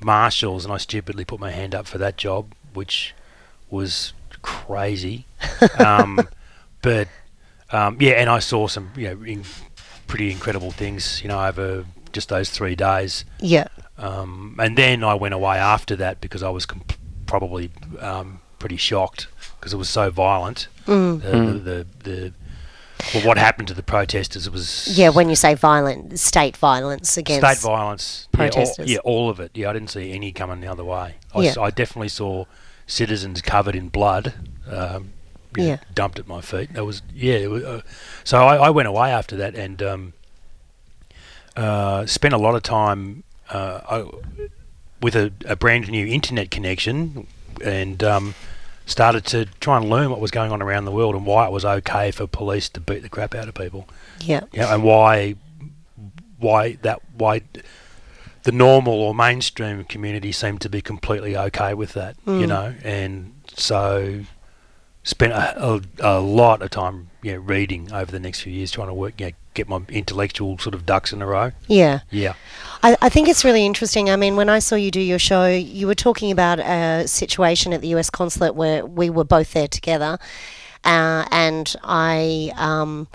marshals, 0.00 0.64
and 0.64 0.74
I 0.74 0.78
stupidly 0.78 1.24
put 1.24 1.38
my 1.38 1.52
hand 1.52 1.76
up 1.76 1.86
for 1.86 1.96
that 1.98 2.16
job, 2.16 2.52
which 2.74 3.14
was 3.70 4.12
crazy. 4.42 5.26
um, 5.78 6.18
but 6.82 7.06
um, 7.70 7.98
yeah, 8.00 8.14
and 8.14 8.28
I 8.28 8.40
saw 8.40 8.66
some 8.66 8.90
you 8.96 9.14
know 9.14 9.22
in, 9.24 9.44
pretty 10.08 10.32
incredible 10.32 10.72
things, 10.72 11.22
you 11.22 11.28
know, 11.28 11.40
over 11.46 11.84
just 12.12 12.30
those 12.30 12.50
three 12.50 12.74
days. 12.74 13.24
Yeah. 13.38 13.68
Um, 13.96 14.56
and 14.58 14.76
then 14.76 15.04
I 15.04 15.14
went 15.14 15.34
away 15.34 15.58
after 15.58 15.94
that 15.96 16.20
because 16.20 16.42
I 16.42 16.48
was 16.50 16.66
comp- 16.66 16.94
probably 17.26 17.70
um, 18.00 18.40
pretty 18.58 18.76
shocked 18.76 19.28
because 19.60 19.72
it 19.72 19.76
was 19.76 19.88
so 19.88 20.10
violent. 20.10 20.66
Mm. 20.86 21.22
The, 21.22 21.28
Mm. 21.30 21.52
the, 21.64 21.70
the, 21.70 21.86
the 22.10 22.32
well, 23.14 23.24
what 23.26 23.38
happened 23.38 23.68
to 23.68 23.74
the 23.74 23.82
protesters 23.82 24.48
was 24.50 24.88
Yeah, 24.98 25.08
when 25.10 25.28
you 25.28 25.36
say 25.36 25.54
violent, 25.54 26.18
state 26.18 26.56
violence 26.56 27.16
against. 27.16 27.46
state 27.46 27.58
violence. 27.66 28.28
Yeah, 28.38 28.48
all, 28.56 28.74
yeah, 28.84 28.98
all 29.04 29.30
of 29.30 29.40
it. 29.40 29.50
Yeah, 29.54 29.70
I 29.70 29.72
didn't 29.72 29.90
see 29.90 30.12
any 30.12 30.32
coming 30.32 30.60
the 30.60 30.66
other 30.68 30.84
way. 30.84 31.16
I, 31.34 31.40
Yeah. 31.40 31.50
s- 31.50 31.56
I 31.56 31.70
definitely 31.70 32.08
saw 32.08 32.44
citizens 32.86 33.40
covered 33.42 33.74
in 33.76 33.88
blood. 33.88 34.34
Um, 34.70 35.12
know, 35.56 35.64
Yeah. 35.64 35.76
dumped 35.94 36.18
at 36.18 36.28
my 36.28 36.40
feet. 36.40 36.74
That 36.74 36.84
was 36.84 37.02
yeah. 37.14 37.34
It 37.34 37.50
was, 37.50 37.64
uh, 37.64 37.80
so 38.24 38.46
I, 38.46 38.56
I 38.66 38.70
went 38.70 38.86
away 38.88 39.10
after 39.10 39.34
that 39.36 39.54
and 39.54 39.82
um, 39.82 40.12
uh, 41.56 42.06
spent 42.06 42.34
a 42.34 42.38
lot 42.38 42.54
of 42.54 42.62
time 42.62 43.24
uh, 43.50 43.80
I, 43.88 44.04
with 45.00 45.16
a, 45.16 45.32
a 45.46 45.56
brand 45.56 45.88
new 45.90 46.06
internet 46.06 46.50
connection 46.50 47.26
and 47.64 48.02
um, 48.04 48.34
started 48.88 49.24
to 49.26 49.44
try 49.60 49.76
and 49.76 49.88
learn 49.88 50.10
what 50.10 50.18
was 50.20 50.30
going 50.32 50.50
on 50.50 50.60
around 50.62 50.84
the 50.86 50.90
world 50.90 51.14
and 51.14 51.24
why 51.24 51.46
it 51.46 51.52
was 51.52 51.64
okay 51.64 52.10
for 52.10 52.26
police 52.26 52.68
to 52.70 52.80
beat 52.80 53.02
the 53.02 53.08
crap 53.08 53.34
out 53.34 53.46
of 53.46 53.54
people. 53.54 53.86
Yeah. 54.20 54.40
Yeah, 54.52 54.74
and 54.74 54.82
why 54.82 55.36
why 56.38 56.72
that 56.82 57.00
why 57.16 57.42
the 58.44 58.52
normal 58.52 58.94
or 58.94 59.14
mainstream 59.14 59.84
community 59.84 60.32
seemed 60.32 60.60
to 60.62 60.68
be 60.68 60.80
completely 60.80 61.36
okay 61.36 61.74
with 61.74 61.92
that, 61.94 62.16
you 62.26 62.32
Mm. 62.32 62.48
know, 62.48 62.74
and 62.82 63.34
so 63.54 64.20
spent 65.02 65.32
a, 65.32 65.62
a, 65.64 65.80
a 66.00 66.20
lot 66.20 66.62
of 66.62 66.70
time, 66.70 67.10
you 67.22 67.32
know, 67.32 67.38
reading 67.38 67.92
over 67.92 68.10
the 68.10 68.20
next 68.20 68.40
few 68.40 68.52
years, 68.52 68.70
trying 68.70 68.88
to 68.88 68.94
work, 68.94 69.20
you 69.20 69.26
know, 69.26 69.32
get 69.58 69.68
my 69.68 69.80
intellectual 69.88 70.56
sort 70.58 70.74
of 70.74 70.86
ducks 70.86 71.12
in 71.12 71.20
a 71.20 71.26
row. 71.26 71.52
Yeah. 71.66 72.00
Yeah, 72.10 72.34
I, 72.82 72.96
I 73.02 73.08
think 73.08 73.28
it's 73.28 73.44
really 73.44 73.66
interesting. 73.66 74.08
I 74.08 74.16
mean, 74.16 74.36
when 74.36 74.48
I 74.48 74.60
saw 74.60 74.76
you 74.76 74.90
do 74.90 75.00
your 75.00 75.18
show, 75.18 75.46
you 75.46 75.86
were 75.86 75.96
talking 75.96 76.30
about 76.30 76.60
a 76.60 77.06
situation 77.06 77.72
at 77.72 77.80
the 77.80 77.88
US 77.88 78.08
consulate 78.08 78.54
where 78.54 78.86
we 78.86 79.10
were 79.10 79.24
both 79.24 79.52
there 79.52 79.68
together, 79.68 80.18
uh, 80.84 81.26
and 81.30 81.74
I. 81.82 82.52
Um, 82.56 83.08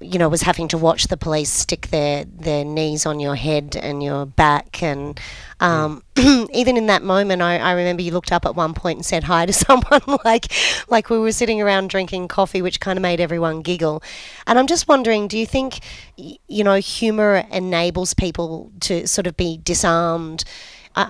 you 0.00 0.18
know, 0.18 0.28
was 0.28 0.42
having 0.42 0.68
to 0.68 0.78
watch 0.78 1.08
the 1.08 1.16
police 1.16 1.50
stick 1.50 1.88
their, 1.88 2.24
their 2.24 2.64
knees 2.64 3.04
on 3.04 3.18
your 3.18 3.34
head 3.34 3.76
and 3.76 4.02
your 4.02 4.26
back. 4.26 4.80
And 4.82 5.18
um, 5.58 6.04
even 6.16 6.76
in 6.76 6.86
that 6.86 7.02
moment, 7.02 7.42
I, 7.42 7.58
I 7.58 7.72
remember 7.72 8.02
you 8.02 8.12
looked 8.12 8.30
up 8.30 8.46
at 8.46 8.54
one 8.54 8.74
point 8.74 8.98
and 8.98 9.06
said 9.06 9.24
hi 9.24 9.46
to 9.46 9.52
someone, 9.52 10.18
like 10.24 10.52
like 10.88 11.10
we 11.10 11.18
were 11.18 11.32
sitting 11.32 11.60
around 11.60 11.90
drinking 11.90 12.28
coffee, 12.28 12.62
which 12.62 12.78
kind 12.80 12.96
of 12.96 13.02
made 13.02 13.20
everyone 13.20 13.62
giggle. 13.62 14.02
And 14.46 14.58
I'm 14.58 14.68
just 14.68 14.86
wondering, 14.86 15.26
do 15.26 15.36
you 15.36 15.46
think, 15.46 15.80
you 16.16 16.62
know, 16.62 16.76
humour 16.76 17.44
enables 17.50 18.14
people 18.14 18.70
to 18.80 19.06
sort 19.08 19.26
of 19.26 19.36
be 19.36 19.58
disarmed? 19.58 20.44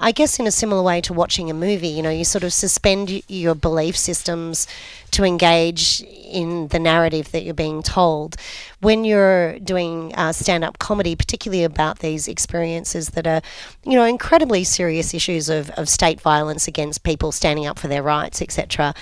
I 0.00 0.12
guess 0.12 0.38
in 0.38 0.46
a 0.46 0.50
similar 0.50 0.82
way 0.82 1.00
to 1.00 1.14
watching 1.14 1.48
a 1.48 1.54
movie, 1.54 1.88
you 1.88 2.02
know, 2.02 2.10
you 2.10 2.24
sort 2.24 2.44
of 2.44 2.52
suspend 2.52 3.22
your 3.26 3.54
belief 3.54 3.96
systems 3.96 4.66
to 5.12 5.24
engage 5.24 6.02
in 6.02 6.68
the 6.68 6.78
narrative 6.78 7.32
that 7.32 7.42
you're 7.42 7.54
being 7.54 7.82
told. 7.82 8.36
When 8.80 9.04
you're 9.04 9.58
doing 9.60 10.14
uh, 10.14 10.32
stand 10.32 10.62
up 10.62 10.78
comedy, 10.78 11.16
particularly 11.16 11.64
about 11.64 12.00
these 12.00 12.28
experiences 12.28 13.10
that 13.10 13.26
are, 13.26 13.40
you 13.84 13.94
know, 13.94 14.04
incredibly 14.04 14.62
serious 14.62 15.14
issues 15.14 15.48
of, 15.48 15.70
of 15.70 15.88
state 15.88 16.20
violence 16.20 16.68
against 16.68 17.02
people 17.02 17.32
standing 17.32 17.66
up 17.66 17.78
for 17.78 17.88
their 17.88 18.02
rights, 18.02 18.42
etc., 18.42 18.94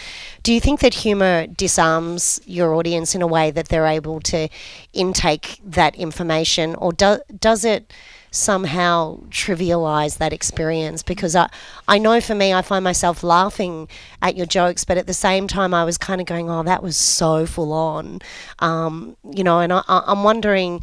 do 0.45 0.53
you 0.53 0.61
think 0.61 0.79
that 0.81 0.95
humour 0.95 1.49
disarms 1.49 2.41
your 2.47 2.75
audience 2.75 3.17
in 3.17 3.23
a 3.23 3.27
way 3.27 3.51
that 3.51 3.69
they're 3.69 3.87
able 3.87 4.21
to 4.21 4.49
intake 4.93 5.61
that 5.65 5.97
information, 5.97 6.77
or 6.77 6.93
do, 6.93 7.19
does 7.41 7.65
it? 7.65 7.93
Somehow 8.37 9.19
trivialize 9.31 10.19
that 10.19 10.33
experience 10.33 11.03
because 11.03 11.35
I, 11.35 11.49
I 11.89 11.99
know 11.99 12.21
for 12.21 12.35
me 12.35 12.53
I 12.53 12.63
find 12.63 12.85
myself 12.85 13.23
laughing 13.23 13.89
at 14.23 14.37
your 14.37 14.47
jokes 14.47 14.85
but 14.85 14.99
at 14.99 15.07
the 15.07 15.15
same 15.15 15.49
time 15.49 15.75
I 15.75 15.85
was 15.85 15.99
kind 15.99 16.21
of 16.21 16.27
going 16.27 16.51
oh 16.51 16.63
that 16.63 16.83
was 16.83 16.97
so 16.97 17.47
full 17.47 17.73
on. 17.73 18.21
Um, 18.59 19.17
you 19.31 19.45
know 19.45 19.61
and 19.61 19.73
I, 19.73 19.83
I'm 19.89 20.23
wondering 20.23 20.83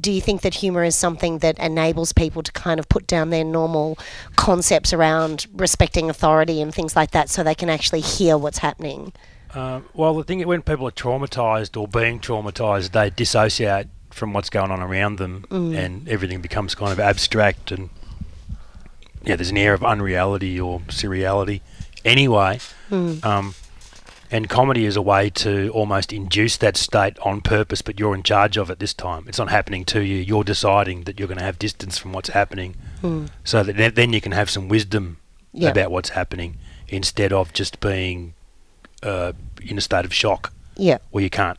do 0.00 0.12
you 0.12 0.20
think 0.20 0.42
that 0.42 0.54
humor 0.54 0.84
is 0.84 0.94
something 0.94 1.38
that 1.38 1.58
enables 1.58 2.12
people 2.12 2.42
to 2.42 2.52
kind 2.52 2.78
of 2.78 2.88
put 2.88 3.06
down 3.06 3.30
their 3.30 3.44
normal 3.44 3.98
concepts 4.36 4.92
around 4.92 5.46
respecting 5.52 6.08
authority 6.08 6.60
and 6.60 6.72
things 6.72 6.94
like 6.94 7.10
that 7.10 7.28
so 7.28 7.42
they 7.42 7.54
can 7.54 7.68
actually 7.68 8.00
hear 8.00 8.38
what's 8.38 8.58
happening? 8.58 9.12
Uh, 9.54 9.80
well, 9.94 10.14
the 10.14 10.24
thing 10.24 10.40
is, 10.40 10.46
when 10.46 10.62
people 10.62 10.86
are 10.86 10.92
traumatized 10.92 11.80
or 11.80 11.88
being 11.88 12.20
traumatized, 12.20 12.92
they 12.92 13.10
dissociate 13.10 13.88
from 14.16 14.32
what's 14.32 14.50
going 14.50 14.70
on 14.70 14.80
around 14.80 15.18
them, 15.18 15.44
and 15.50 16.08
everything 16.08 16.40
becomes 16.40 16.74
kind 16.74 16.92
of 16.92 16.98
abstract 16.98 17.70
and 17.70 17.90
yeah, 19.24 19.34
there's 19.36 19.50
an 19.50 19.58
air 19.58 19.74
of 19.74 19.84
unreality 19.84 20.58
or 20.60 20.80
surreality. 20.88 21.60
Anyway, 22.04 22.60
um, 22.92 23.54
and 24.30 24.48
comedy 24.48 24.84
is 24.86 24.94
a 24.96 25.02
way 25.02 25.30
to 25.30 25.68
almost 25.70 26.12
induce 26.12 26.56
that 26.58 26.76
state 26.76 27.18
on 27.20 27.40
purpose, 27.40 27.82
but 27.82 27.98
you're 27.98 28.14
in 28.14 28.22
charge 28.22 28.56
of 28.56 28.70
it 28.70 28.78
this 28.78 28.94
time. 28.94 29.24
It's 29.26 29.38
not 29.38 29.50
happening 29.50 29.84
to 29.86 30.00
you. 30.00 30.16
You're 30.16 30.44
deciding 30.44 31.04
that 31.04 31.18
you're 31.18 31.26
going 31.28 31.38
to 31.38 31.44
have 31.44 31.58
distance 31.58 31.98
from 31.98 32.12
what's 32.12 32.28
happening, 32.30 32.76
so 33.44 33.62
that 33.64 33.94
then- 33.96 34.12
you 34.12 34.20
can 34.20 34.32
have 34.32 34.48
some 34.50 34.68
wisdom 34.68 35.18
Yeah. 35.52 35.70
about 35.70 35.90
what's 35.90 36.10
happening 36.10 36.56
instead 36.88 37.32
of 37.32 37.52
just 37.52 37.80
being 37.80 38.34
uh, 39.02 39.32
in 39.62 39.76
a 39.76 39.80
state 39.80 40.04
of 40.04 40.12
shock 40.14 40.52
yeah 40.76 40.98
where 41.10 41.22
you 41.24 41.30
can't, 41.30 41.58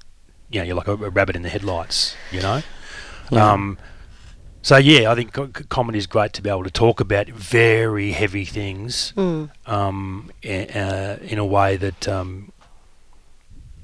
you 0.50 0.60
know, 0.60 0.66
you're 0.66 0.75
like 0.75 0.88
a, 0.88 0.94
a 0.94 1.10
rabbit 1.10 1.36
in 1.36 1.42
the 1.42 1.50
headlights, 1.50 2.16
you 2.32 2.42
know. 2.42 2.62
Yeah. 3.32 3.51
Um, 3.54 3.77
so 4.62 4.77
yeah, 4.77 5.12
I 5.12 5.16
think 5.16 5.34
co- 5.34 5.48
co- 5.48 5.63
comedy 5.70 5.98
is 5.98 6.08
great 6.08 6.34
to 6.34 6.42
be 6.42 6.50
able 6.50 6.63
to 6.63 6.72
talk 6.72 7.00
about 7.00 7.27
very 7.27 8.12
heavy 8.12 8.46
things 8.46 9.13
Mm. 9.16 9.50
um, 9.66 10.32
i- 10.44 10.68
uh, 10.74 11.18
in 11.22 11.38
a 11.38 11.46
way 11.46 11.77
that 11.77 12.08
um, 12.08 12.51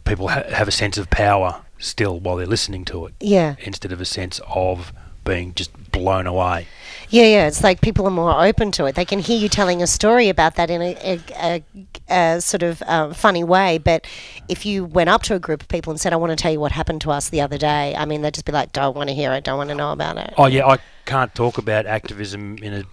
people 0.06 0.28
ha- 0.30 0.44
have 0.50 0.68
a 0.68 0.72
sense 0.72 0.98
of 0.98 1.10
power 1.10 1.62
still 1.78 2.20
while 2.20 2.36
they're 2.38 2.46
listening 2.46 2.86
to 2.86 3.06
it, 3.06 3.14
yeah 3.20 3.56
instead 3.60 3.92
of 3.92 4.00
a 4.02 4.06
sense 4.06 4.40
of 4.48 4.94
being 5.26 5.54
just 5.54 5.72
blown 5.92 6.28
away. 6.28 6.68
Yeah, 7.14 7.26
yeah. 7.26 7.48
It's 7.48 7.64
like 7.64 7.80
people 7.82 8.08
are 8.08 8.12
more 8.12 8.44
open 8.44 8.72
to 8.72 8.86
it. 8.86 8.96
They 8.96 9.06
can 9.06 9.20
hear 9.20 9.38
you 9.38 9.48
telling 9.48 9.84
a 9.84 9.88
story 9.88 10.30
about 10.30 10.56
that 10.56 10.72
in 10.72 10.82
a, 10.82 10.98
a, 11.04 11.64
a, 12.10 12.14
a 12.36 12.42
sort 12.42 12.64
of 12.64 12.82
um, 12.88 13.14
funny 13.14 13.44
way. 13.44 13.78
But 13.78 14.08
if 14.50 14.66
you 14.66 14.84
went 14.84 15.12
up 15.12 15.22
to 15.24 15.36
a 15.36 15.40
group 15.40 15.62
of 15.62 15.68
people 15.68 15.92
and 15.92 16.02
said, 16.02 16.12
"I 16.12 16.16
want 16.16 16.32
to 16.32 16.36
tell 16.36 16.52
you 16.52 16.60
what 16.60 16.72
happened 16.72 17.02
to 17.02 17.12
us 17.12 17.30
the 17.30 17.40
other 17.40 17.60
day," 17.60 17.96
I 17.96 18.06
mean, 18.06 18.24
they'd 18.24 18.34
just 18.34 18.46
be 18.46 18.52
like, 18.52 18.72
"Don't 18.74 18.96
want 18.96 19.10
to 19.10 19.16
hear 19.16 19.32
it. 19.34 19.44
Don't 19.44 19.60
want 19.60 19.70
to 19.70 19.76
know 19.76 19.92
about 19.92 20.18
it." 20.18 20.34
Oh 20.40 20.48
yeah, 20.48 20.66
I 20.66 20.80
can't 21.06 21.34
talk 21.36 21.60
about 21.60 21.86
activism 21.86 22.58
in 22.58 22.74
a 22.74 22.84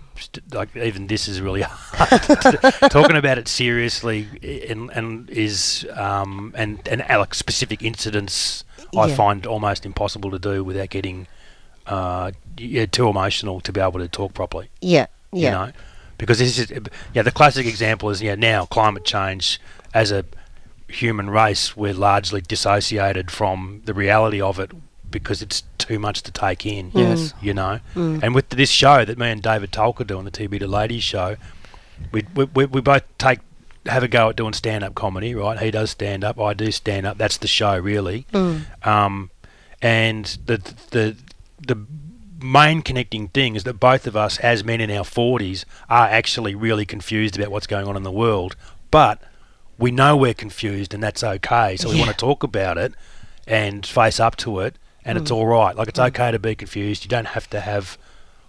like 0.53 0.77
even 0.77 1.07
this 1.07 1.27
is 1.27 1.41
really 1.41 1.63
hard. 1.67 2.91
Talking 2.91 3.17
about 3.17 3.39
it 3.39 3.49
seriously 3.49 4.29
and, 4.69 4.91
and 4.91 5.31
is 5.31 5.89
um, 5.95 6.53
and 6.59 6.87
and 6.87 7.01
uh, 7.09 7.21
like 7.21 7.35
specific 7.35 7.83
incidents 7.83 8.65
I 8.95 9.15
find 9.15 9.47
almost 9.47 9.87
impossible 9.87 10.31
to 10.33 10.39
do 10.39 10.63
without 10.63 10.91
getting 10.91 11.27
uh, 11.87 12.33
yeah, 12.59 12.87
too 12.87 13.09
emotional 13.09 13.61
to 13.63 13.73
be 13.73 13.81
able 13.81 14.01
to 14.01 14.09
talk 14.09 14.35
properly. 14.35 14.69
Yeah, 14.81 15.07
yeah, 15.33 15.47
You 15.63 15.67
know, 15.67 15.73
because 16.19 16.39
this 16.39 16.59
is 16.59 16.71
yeah 17.15 17.23
the 17.23 17.31
classic 17.31 17.67
example 17.67 18.11
is 18.11 18.21
yeah 18.23 18.35
now 18.35 18.67
climate 18.67 19.05
change 19.05 19.61
as 19.95 20.13
a 20.13 20.25
human 20.89 21.31
race 21.31 21.77
we're 21.77 21.95
largely 21.95 22.41
dissociated 22.41 23.31
from 23.31 23.81
the 23.85 23.95
reality 23.95 24.41
of 24.41 24.59
it 24.59 24.71
because 25.11 25.41
it's 25.41 25.63
too 25.79 25.99
much 25.99 26.23
to 26.23 26.31
take 26.33 26.67
in 26.67 26.91
Yes. 26.95 27.33
you 27.41 27.55
know. 27.55 27.81
And 27.95 28.35
with 28.35 28.49
this 28.51 28.71
show 28.71 29.05
that 29.05 29.19
me 29.19 29.31
and 29.31 29.43
David 29.43 29.73
Tolka 29.73 30.07
do 30.07 30.19
on 30.19 30.25
the 30.25 30.31
TB 30.31 30.59
to 30.61 30.67
Ladies 30.69 31.03
show, 31.03 31.37
we, 32.13 32.25
we, 32.35 32.45
we, 32.45 32.65
we 32.67 32.81
both 32.81 33.03
take 33.19 33.41
have 33.87 34.03
a 34.03 34.09
go 34.09 34.29
at 34.29 34.37
doing 34.37 34.53
stand 34.53 34.85
up 34.85 34.95
comedy, 34.95 35.35
right? 35.35 35.59
He 35.59 35.71
does 35.71 35.91
stand 35.91 36.23
up, 36.23 36.39
I 36.39 36.53
do 36.55 36.71
stand 36.71 37.07
up. 37.07 37.19
That's 37.19 37.39
the 37.39 37.49
show, 37.49 37.79
really. 37.79 38.27
Um, 38.83 39.31
and 39.83 40.27
the 40.47 40.59
the 40.91 41.17
the 41.67 41.87
main 42.43 42.83
connecting 42.83 43.29
thing 43.29 43.55
is 43.55 43.65
that 43.65 43.75
both 43.75 44.07
of 44.07 44.17
us, 44.17 44.39
as 44.39 44.65
men 44.65 44.81
in 44.81 44.91
our 44.91 45.05
forties, 45.05 45.67
are 45.89 46.07
actually 46.07 46.55
really 46.55 46.87
confused 46.87 47.39
about 47.39 47.51
what's 47.51 47.67
going 47.67 47.87
on 47.87 47.97
in 47.97 48.03
the 48.03 48.13
world, 48.13 48.57
but 48.91 49.21
we 49.79 49.91
know 49.91 50.17
we're 50.17 50.35
confused, 50.35 50.93
and 50.93 51.03
that's 51.03 51.25
okay. 51.25 51.77
So 51.77 51.91
we 51.91 51.99
want 51.99 52.11
to 52.11 52.17
talk 52.17 52.43
about 52.43 52.77
it 52.77 52.95
and 53.47 53.85
face 53.85 54.21
up 54.21 54.37
to 54.37 54.61
it, 54.61 54.77
and 55.05 55.17
it's 55.17 55.31
mm. 55.31 55.37
all 55.37 55.47
right. 55.47 55.75
Like 55.75 55.89
it's 55.89 55.99
mm. 55.99 56.07
okay 56.09 56.31
to 56.31 56.39
be 56.39 56.55
confused. 56.55 57.05
You 57.05 57.09
don't 57.09 57.29
have 57.29 57.49
to 57.51 57.61
have 57.61 57.97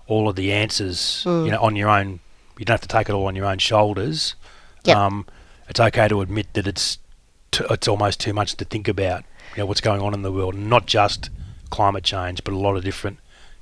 all 0.07 0.27
of 0.27 0.35
the 0.35 0.51
answers, 0.51 1.23
you 1.25 1.31
mm. 1.31 1.51
know, 1.51 1.61
on 1.61 1.75
your 1.75 1.89
own. 1.89 2.19
You 2.57 2.65
don't 2.65 2.73
have 2.75 2.81
to 2.81 2.87
take 2.87 3.09
it 3.09 3.13
all 3.13 3.27
on 3.27 3.35
your 3.35 3.45
own 3.45 3.59
shoulders. 3.59 4.35
Yep. 4.83 4.97
Um, 4.97 5.25
it's 5.69 5.79
okay 5.79 6.07
to 6.07 6.21
admit 6.21 6.53
that 6.53 6.67
it's 6.67 6.99
t- 7.51 7.65
it's 7.69 7.87
almost 7.87 8.19
too 8.19 8.33
much 8.33 8.55
to 8.55 8.65
think 8.65 8.87
about. 8.87 9.23
You 9.55 9.63
know 9.63 9.65
what's 9.65 9.81
going 9.81 10.01
on 10.01 10.13
in 10.13 10.21
the 10.21 10.31
world, 10.31 10.55
not 10.55 10.85
just 10.85 11.29
climate 11.71 12.03
change, 12.03 12.43
but 12.43 12.53
a 12.53 12.57
lot 12.57 12.75
of 12.77 12.83
different 12.83 13.17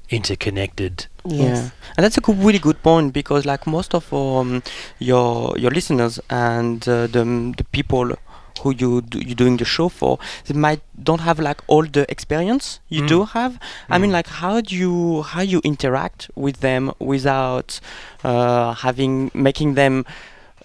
interconnected. 0.09 1.05
Yes. 1.25 1.71
and 1.97 2.03
that's 2.03 2.17
a 2.17 2.21
good, 2.21 2.37
really 2.43 2.59
good 2.59 2.81
point 2.81 3.13
because 3.13 3.45
like 3.45 3.67
most 3.67 3.93
of 3.93 4.11
um, 4.13 4.63
your 4.99 5.57
your 5.57 5.71
listeners 5.71 6.19
and 6.29 6.87
uh, 6.87 7.07
the 7.07 7.23
the 7.57 7.63
people 7.71 8.15
who 8.61 8.71
you 8.75 9.01
do, 9.01 9.19
you're 9.19 9.35
doing 9.35 9.55
the 9.57 9.65
show 9.65 9.87
for, 9.87 10.17
they 10.45 10.53
might 10.53 10.81
don't 11.01 11.21
have 11.21 11.39
like 11.39 11.61
all 11.67 11.85
the 11.97 12.03
experience 12.11 12.79
you 12.89 13.03
Mm. 13.03 13.07
do 13.07 13.25
have. 13.25 13.53
I 13.89 13.97
mean, 13.99 14.09
Mm. 14.09 14.13
like 14.19 14.27
how 14.41 14.59
do 14.61 14.75
you 14.75 15.21
how 15.23 15.41
you 15.41 15.61
interact 15.63 16.29
with 16.35 16.59
them 16.59 16.91
without 16.99 17.79
uh, 18.23 18.73
having 18.85 19.31
making 19.33 19.75
them 19.75 20.05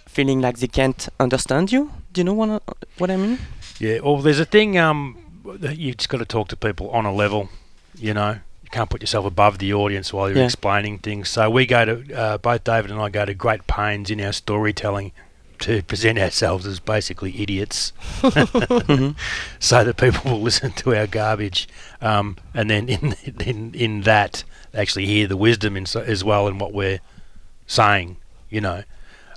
feeling 0.08 0.40
like 0.40 0.58
they 0.58 0.68
can't 0.68 1.08
understand 1.20 1.70
you? 1.72 1.90
Do 2.12 2.20
you 2.20 2.24
know 2.24 2.34
what 2.34 2.50
I- 2.50 2.72
what 2.98 3.10
I 3.10 3.16
mean? 3.16 3.38
Yeah, 3.80 3.98
well, 4.04 4.18
there's 4.22 4.40
a 4.40 4.44
thing. 4.56 4.78
Um, 4.78 5.16
that 5.44 5.78
you 5.78 5.94
just 5.94 6.08
got 6.08 6.18
to 6.18 6.24
talk 6.24 6.48
to 6.48 6.56
people 6.56 6.90
on 6.90 7.04
a 7.06 7.12
level. 7.12 7.48
You 7.96 8.14
know, 8.14 8.30
you 8.62 8.70
can't 8.70 8.90
put 8.90 9.00
yourself 9.02 9.24
above 9.26 9.58
the 9.58 9.72
audience 9.74 10.12
while 10.12 10.28
you're 10.28 10.38
Yeah. 10.38 10.44
explaining 10.46 10.98
things. 10.98 11.28
So 11.28 11.48
we 11.50 11.66
go 11.66 11.84
to 11.84 12.14
uh, 12.14 12.38
both 12.38 12.64
David 12.64 12.90
and 12.90 13.00
I 13.00 13.08
go 13.08 13.24
to 13.24 13.34
great 13.34 13.66
pains 13.66 14.10
in 14.10 14.20
our 14.20 14.32
storytelling 14.32 15.12
to 15.60 15.82
present 15.92 16.18
ourselves 16.18 16.66
as 16.66 16.80
basically 16.80 17.40
idiots, 17.40 17.92
Mhm. 18.22 19.14
so 19.60 19.84
that 19.84 19.96
people 19.96 20.32
will 20.32 20.40
listen 20.42 20.72
to 20.72 20.94
our 20.96 21.06
garbage, 21.06 21.68
um, 22.00 22.36
and 22.52 22.68
then 22.68 22.88
in 22.88 23.14
in 23.40 23.72
in 23.74 24.00
that 24.02 24.42
actually 24.74 25.06
hear 25.06 25.28
the 25.28 25.36
wisdom 25.36 25.76
in, 25.76 25.86
so- 25.86 26.00
as 26.00 26.24
well 26.24 26.48
in 26.48 26.58
what 26.58 26.72
we're 26.72 26.98
saying. 27.68 28.16
You 28.50 28.60
know, 28.62 28.82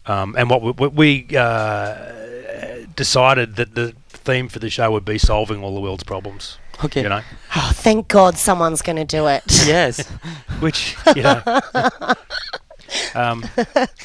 um, 0.08 0.36
and 0.38 0.50
what 0.50 0.62
we, 0.64 0.72
what 0.72 0.94
we 0.94 1.28
uh, 1.38 1.96
decided 2.96 3.56
that 3.58 3.76
the 3.76 3.94
theme 4.28 4.48
for 4.50 4.60
the 4.60 4.70
show 4.70 4.92
would 4.92 5.06
be 5.06 5.18
solving 5.18 5.64
all 5.64 5.74
the 5.74 5.82
world's 5.82 6.04
problems. 6.04 6.58
Okay. 6.84 7.02
You 7.02 7.10
know, 7.10 7.22
Oh, 7.56 7.72
thank 7.74 8.08
God 8.08 8.38
someone's 8.38 8.82
going 8.84 8.98
to 8.98 9.06
do 9.06 9.28
it. 9.28 9.44
Yes. 9.66 10.08
which 10.60 10.96
you 11.16 11.24
know. 11.24 11.42
um, 13.16 13.44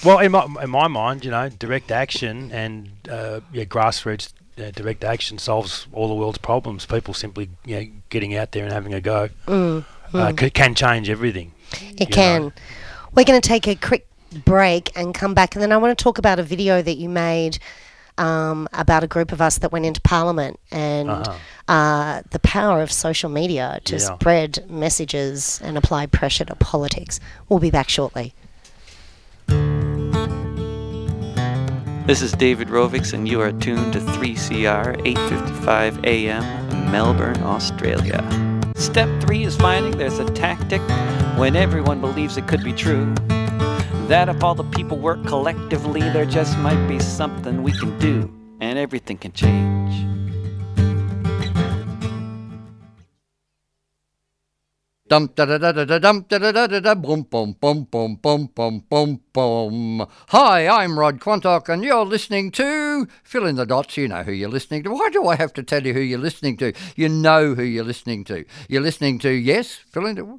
well, 0.05 0.19
in 0.19 0.33
my 0.33 0.45
in 0.63 0.71
my 0.71 0.89
mind, 0.89 1.25
you 1.25 1.31
know, 1.31 1.49
direct 1.49 1.91
action 1.91 2.51
and 2.53 2.91
uh, 3.11 3.41
yeah, 3.53 3.65
grassroots 3.65 4.33
uh, 4.59 4.71
direct 4.71 5.05
action 5.05 5.39
solves 5.39 5.87
all 5.93 6.09
the 6.09 6.15
world's 6.15 6.39
problems. 6.39 6.87
People 6.87 7.15
simply 7.15 7.51
you 7.65 7.77
know, 7.81 7.87
getting 8.11 8.37
out 8.37 8.53
there 8.53 8.65
and 8.65 8.73
having 8.73 8.95
a 8.95 9.01
go 9.01 9.29
Mm, 9.47 9.85
uh, 10.15 10.33
c- 10.39 10.51
can 10.51 10.75
change 10.75 11.09
everything. 11.11 11.53
It 11.99 12.11
can. 12.11 12.43
know. 12.43 12.53
We're 13.15 13.25
going 13.25 13.41
to 13.41 13.47
take 13.47 13.67
a 13.69 13.75
quick 13.75 14.07
break 14.45 14.91
and 14.97 15.15
come 15.15 15.35
back, 15.35 15.55
and 15.55 15.63
then 15.63 15.73
I 15.73 15.77
want 15.77 15.97
to 15.97 16.03
talk 16.03 16.19
about 16.19 16.39
a 16.39 16.43
video 16.43 16.81
that 16.83 16.97
you 16.97 17.09
made 17.09 17.59
um, 18.19 18.69
about 18.73 19.03
a 19.03 19.07
group 19.07 19.33
of 19.33 19.41
us 19.41 19.59
that 19.59 19.73
went 19.73 19.85
into 19.87 20.01
Parliament 20.03 20.59
and 20.71 21.11
Uh-huh. 21.11 21.73
uh, 21.73 22.23
the 22.31 22.39
power 22.41 22.83
of 22.83 22.91
social 22.93 23.31
media 23.31 23.81
to 23.85 23.97
Yeah. 23.97 24.15
spread 24.15 24.65
messages 24.71 25.61
and 25.65 25.77
apply 25.79 26.07
pressure 26.07 26.45
to 26.45 26.55
politics. 26.57 27.21
We'll 27.49 27.59
be 27.61 27.71
back 27.71 27.89
shortly. 27.89 28.35
This 32.07 32.21
is 32.21 32.33
David 32.33 32.69
Rovics, 32.69 33.13
and 33.13 33.29
you 33.29 33.41
are 33.41 33.53
tuned 33.53 33.93
to 33.93 34.01
3CR 34.01 34.97
8:55 35.07 36.05
a.m. 36.05 36.91
Melbourne, 36.91 37.41
Australia. 37.45 38.21
Step 38.75 39.09
three 39.23 39.45
is 39.45 39.57
finding 39.57 39.97
there's 39.97 40.19
a 40.19 40.25
tactic 40.33 40.81
when 41.39 41.55
everyone 41.55 42.01
believes 42.01 42.37
it 42.37 42.49
could 42.49 42.65
be 42.65 42.73
true. 42.73 43.15
That 44.13 44.29
if 44.29 44.45
all 44.45 44.55
the 44.55 44.65
people 44.65 44.99
work 44.99 45.25
collectively, 45.25 46.03
there 46.03 46.27
just 46.27 46.59
might 46.59 46.87
be 46.87 46.99
something 46.99 47.63
we 47.63 47.73
can 47.73 47.99
do, 47.99 48.31
and 48.61 48.79
everything 48.79 49.17
can 49.17 49.33
change. 49.33 50.05
Dum 55.09 55.31
da 55.35 55.47
da 55.47 55.57
da 55.57 55.73
da 55.73 55.99
dum 55.99 56.27
da 56.29 56.39
da 56.39 56.53
da 56.53 56.67
da 56.67 56.81
da 56.81 56.95
boom 56.95 57.23
boom 57.23 57.57
boom 57.59 57.85
boom 57.85 58.17
boom 58.17 58.51
boom 58.55 58.85
boom 58.91 59.21
boom. 59.33 60.07
Hi, 60.29 60.69
I'm 60.69 60.99
Rod 60.99 61.19
Quantock, 61.19 61.71
and 61.71 61.83
you're 61.83 62.05
listening 62.05 62.51
to 62.51 63.09
fill 63.25 63.47
in 63.47 63.57
the 63.57 63.65
dots. 63.65 63.97
You 63.97 64.09
know 64.09 64.25
who 64.25 64.33
you're 64.33 64.51
listening 64.51 64.83
to. 64.83 64.91
Why 64.91 65.09
do 65.09 65.27
I 65.27 65.37
have 65.37 65.55
to 65.55 65.63
tell 65.63 65.87
you 65.87 65.95
who 65.95 66.01
you're 66.01 66.19
listening 66.19 66.59
to? 66.59 66.75
You 66.97 67.09
know 67.09 67.55
who 67.55 67.63
you're 67.63 67.83
listening 67.83 68.25
to. 68.25 68.45
You're 68.69 68.83
listening 68.83 69.21
to 69.21 69.31
yes, 69.31 69.73
fill 69.73 70.05
in 70.05 70.17
the 70.17 70.39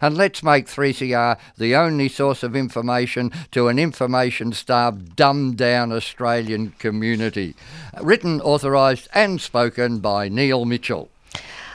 and 0.00 0.16
let's 0.16 0.42
make 0.42 0.66
3CR 0.66 1.38
the 1.56 1.74
only 1.76 2.08
source 2.08 2.42
of 2.42 2.56
information 2.56 3.32
to 3.52 3.68
an 3.68 3.78
information 3.78 4.52
starved, 4.52 5.16
dumbed 5.16 5.56
down 5.56 5.92
Australian 5.92 6.70
community. 6.78 7.54
Written, 8.00 8.40
authorised, 8.40 9.08
and 9.14 9.40
spoken 9.40 9.98
by 9.98 10.28
Neil 10.28 10.64
Mitchell. 10.64 11.08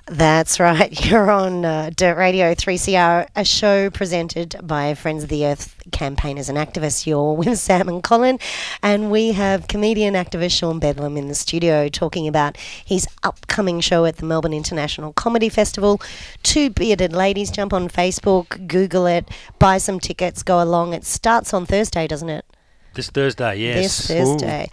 That's 0.05 0.59
right. 0.59 1.05
You're 1.09 1.31
on 1.31 1.63
uh, 1.63 1.89
Dirt 1.95 2.17
Radio 2.17 2.53
3CR, 2.53 3.25
a 3.37 3.45
show 3.45 3.89
presented 3.89 4.57
by 4.61 4.93
Friends 4.95 5.23
of 5.23 5.29
the 5.29 5.45
Earth 5.45 5.81
campaigners 5.93 6.49
and 6.49 6.57
activists. 6.57 7.05
You're 7.05 7.33
with 7.33 7.57
Sam 7.59 7.87
and 7.87 8.03
Colin, 8.03 8.37
and 8.81 9.09
we 9.09 9.31
have 9.31 9.69
comedian 9.69 10.13
activist 10.15 10.57
Sean 10.57 10.79
Bedlam 10.79 11.15
in 11.15 11.29
the 11.29 11.35
studio 11.35 11.87
talking 11.87 12.27
about 12.27 12.57
his 12.57 13.07
upcoming 13.23 13.79
show 13.79 14.03
at 14.03 14.17
the 14.17 14.25
Melbourne 14.25 14.53
International 14.53 15.13
Comedy 15.13 15.47
Festival. 15.47 16.01
Two 16.43 16.69
bearded 16.69 17.13
ladies. 17.13 17.49
Jump 17.49 17.71
on 17.71 17.87
Facebook, 17.87 18.67
Google 18.67 19.05
it, 19.05 19.29
buy 19.57 19.77
some 19.77 20.01
tickets, 20.01 20.43
go 20.43 20.61
along. 20.61 20.93
It 20.93 21.05
starts 21.05 21.53
on 21.53 21.65
Thursday, 21.65 22.07
doesn't 22.07 22.29
it? 22.29 22.45
This 22.93 23.09
Thursday, 23.09 23.55
yes. 23.59 24.07
this 24.07 24.07
Thursday. 24.07 24.69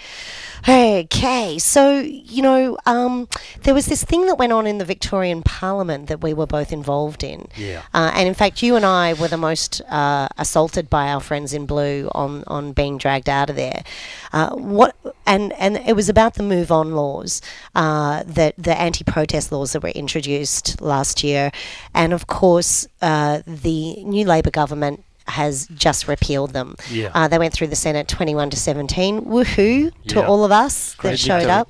Okay, 0.68 1.58
so 1.58 2.00
you 2.00 2.42
know, 2.42 2.76
um, 2.84 3.28
there 3.62 3.72
was 3.72 3.86
this 3.86 4.04
thing 4.04 4.26
that 4.26 4.34
went 4.34 4.52
on 4.52 4.66
in 4.66 4.76
the 4.76 4.84
Victorian 4.84 5.42
Parliament 5.42 6.08
that 6.08 6.20
we 6.20 6.34
were 6.34 6.46
both 6.46 6.70
involved 6.70 7.24
in, 7.24 7.48
Yeah. 7.56 7.82
uh, 7.94 8.12
and 8.14 8.28
in 8.28 8.34
fact, 8.34 8.62
you 8.62 8.76
and 8.76 8.84
I 8.84 9.14
were 9.14 9.28
the 9.28 9.38
most 9.38 9.80
uh, 9.88 10.28
assaulted 10.36 10.90
by 10.90 11.08
our 11.08 11.20
friends 11.20 11.54
in 11.54 11.64
blue 11.64 12.10
on 12.14 12.44
on 12.46 12.72
being 12.72 12.98
dragged 12.98 13.28
out 13.28 13.48
of 13.48 13.56
there. 13.56 13.84
Uh, 14.34 14.50
what 14.50 14.94
and 15.26 15.54
and 15.54 15.78
it 15.78 15.96
was 15.96 16.10
about 16.10 16.34
the 16.34 16.42
move 16.42 16.70
on 16.70 16.92
laws, 16.92 17.40
uh, 17.74 18.22
that 18.26 18.54
the 18.58 18.78
anti-protest 18.78 19.50
laws 19.52 19.72
that 19.72 19.82
were 19.82 19.88
introduced 19.90 20.82
last 20.82 21.24
year, 21.24 21.50
and 21.94 22.12
of 22.12 22.26
course, 22.26 22.86
uh, 23.00 23.40
the 23.46 24.04
new 24.04 24.26
Labor 24.26 24.50
government 24.50 25.04
has 25.30 25.66
just 25.74 26.06
repealed 26.08 26.52
them. 26.52 26.76
Yeah. 26.90 27.10
Uh, 27.14 27.28
they 27.28 27.38
went 27.38 27.54
through 27.54 27.68
the 27.68 27.76
Senate 27.76 28.08
21 28.08 28.50
to 28.50 28.56
17. 28.56 29.22
Woohoo 29.22 29.92
to 30.08 30.14
Yeah. 30.20 30.26
all 30.26 30.44
of 30.44 30.52
us 30.52 30.94
Great 30.96 31.12
that 31.12 31.18
showed 31.18 31.38
victory. 31.38 31.52
up. 31.52 31.68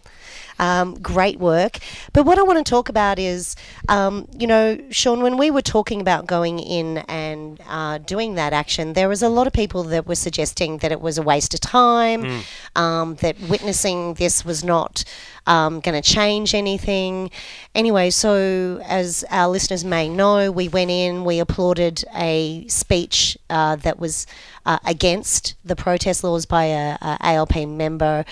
Um, 0.58 0.94
great 1.00 1.38
work. 1.40 1.78
But 2.12 2.26
what 2.26 2.38
I 2.38 2.42
want 2.42 2.58
to 2.64 2.70
talk 2.70 2.90
about 2.90 3.18
is, 3.18 3.56
um, 3.88 4.28
you 4.38 4.46
know, 4.46 4.78
Sean, 4.90 5.22
when 5.22 5.38
we 5.38 5.50
were 5.50 5.62
talking 5.62 6.02
about 6.02 6.26
going 6.26 6.58
in 6.58 6.98
and 7.08 7.58
uh, 7.66 7.96
doing 7.96 8.34
that 8.34 8.52
action, 8.52 8.92
there 8.92 9.08
was 9.08 9.22
a 9.22 9.30
lot 9.30 9.46
of 9.46 9.54
people 9.54 9.84
that 9.84 10.06
were 10.06 10.16
suggesting 10.16 10.76
that 10.78 10.92
it 10.92 11.00
was 11.00 11.16
a 11.16 11.22
waste 11.22 11.54
of 11.54 11.60
time, 11.60 12.42
um, 12.76 13.14
that 13.22 13.40
witnessing 13.40 14.14
this 14.14 14.44
was 14.44 14.62
not 14.62 15.02
um, 15.46 15.80
going 15.80 16.00
to 16.00 16.08
change 16.08 16.54
anything. 16.54 17.30
Anyway, 17.74 18.10
so 18.10 18.80
as 18.86 19.24
our 19.30 19.48
listeners 19.48 19.84
may 19.84 20.08
know, 20.08 20.50
we 20.50 20.68
went 20.68 20.90
in, 20.90 21.24
we 21.24 21.38
applauded 21.40 22.04
a 22.14 22.66
speech 22.68 23.36
uh, 23.48 23.76
that 23.76 23.98
was 23.98 24.26
uh, 24.66 24.78
against 24.86 25.54
the 25.64 25.76
protest 25.76 26.22
laws 26.24 26.46
by 26.46 26.64
a, 26.64 26.96
a 27.00 27.18
ALP 27.20 27.56
member. 27.66 28.24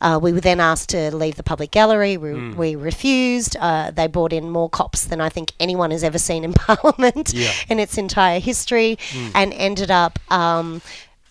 Uh, 0.00 0.18
we 0.20 0.32
were 0.32 0.40
then 0.40 0.58
asked 0.58 0.88
to 0.88 1.14
leave 1.14 1.36
the 1.36 1.44
public 1.44 1.70
gallery. 1.70 2.16
We, 2.16 2.50
we 2.50 2.74
refused. 2.74 3.56
Uh, 3.60 3.92
they 3.92 4.08
brought 4.08 4.32
in 4.32 4.50
more 4.50 4.68
cops 4.68 5.04
than 5.04 5.20
I 5.20 5.28
think 5.28 5.52
anyone 5.60 5.92
has 5.92 6.02
ever 6.02 6.18
seen 6.18 6.42
in 6.42 6.52
Parliament 6.54 7.32
Yeah. 7.32 7.52
in 7.68 7.78
its 7.78 7.96
entire 7.96 8.40
history, 8.40 8.98
and 9.34 9.52
ended 9.54 9.90
up. 9.92 10.18
Um, 10.30 10.82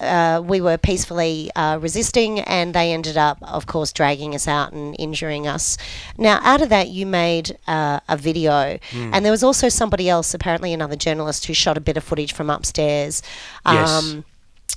uh, 0.02 0.42
we 0.42 0.60
were 0.62 0.78
peacefully 0.78 1.52
uh, 1.56 1.78
resisting, 1.80 2.40
and 2.42 2.74
they 2.74 2.92
ended 2.92 3.18
up, 3.18 3.38
of 3.42 3.68
course, 3.68 3.94
dragging 3.94 4.34
us 4.36 4.48
out 4.48 4.74
and 4.74 4.96
injuring 5.00 5.48
us. 5.48 5.78
Now, 6.18 6.40
out 6.44 6.62
of 6.62 6.70
that, 6.70 6.90
you 6.90 7.06
made 7.06 7.58
uh, 7.68 8.00
a 8.10 8.18
video, 8.18 8.80
and 9.14 9.24
there 9.24 9.32
was 9.32 9.44
also 9.44 9.70
somebody 9.70 10.10
else, 10.10 10.34
apparently 10.34 10.74
another 10.74 10.96
journalist, 10.96 11.46
who 11.46 11.54
shot 11.54 11.78
a 11.78 11.82
bit 11.82 11.98
of 11.98 12.04
footage 12.04 12.34
from 12.34 12.50
upstairs. 12.50 13.22
Yes. 13.66 13.90
Um, 13.90 14.26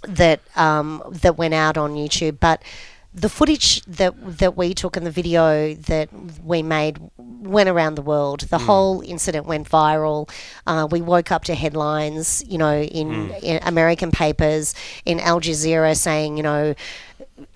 that 0.07 0.41
um, 0.55 1.03
that 1.11 1.39
went 1.39 1.55
out 1.55 1.79
on 1.79 1.95
YouTube, 1.95 2.39
but 2.39 2.63
the 3.15 3.29
footage 3.29 3.81
that 3.83 4.15
that 4.39 4.57
we 4.57 4.75
took 4.75 4.97
and 4.97 5.07
the 5.07 5.11
video 5.11 5.75
that 5.75 6.09
we 6.43 6.63
made 6.63 6.99
went 7.17 7.69
around 7.69 7.95
the 7.95 8.03
world. 8.03 8.41
The 8.41 8.59
whole 8.59 9.03
incident 9.03 9.47
went 9.47 9.69
viral. 9.69 10.29
Uh, 10.67 10.89
we 10.91 11.01
woke 11.01 11.31
up 11.31 11.45
to 11.45 11.55
headlines, 11.55 12.43
you 12.49 12.59
know, 12.59 12.81
in, 12.81 13.31
in 13.43 13.61
American 13.63 14.11
papers, 14.11 14.75
in 15.05 15.21
Al 15.21 15.41
Jazeera 15.41 15.97
saying, 15.97 16.37
you 16.37 16.43
know, 16.43 16.75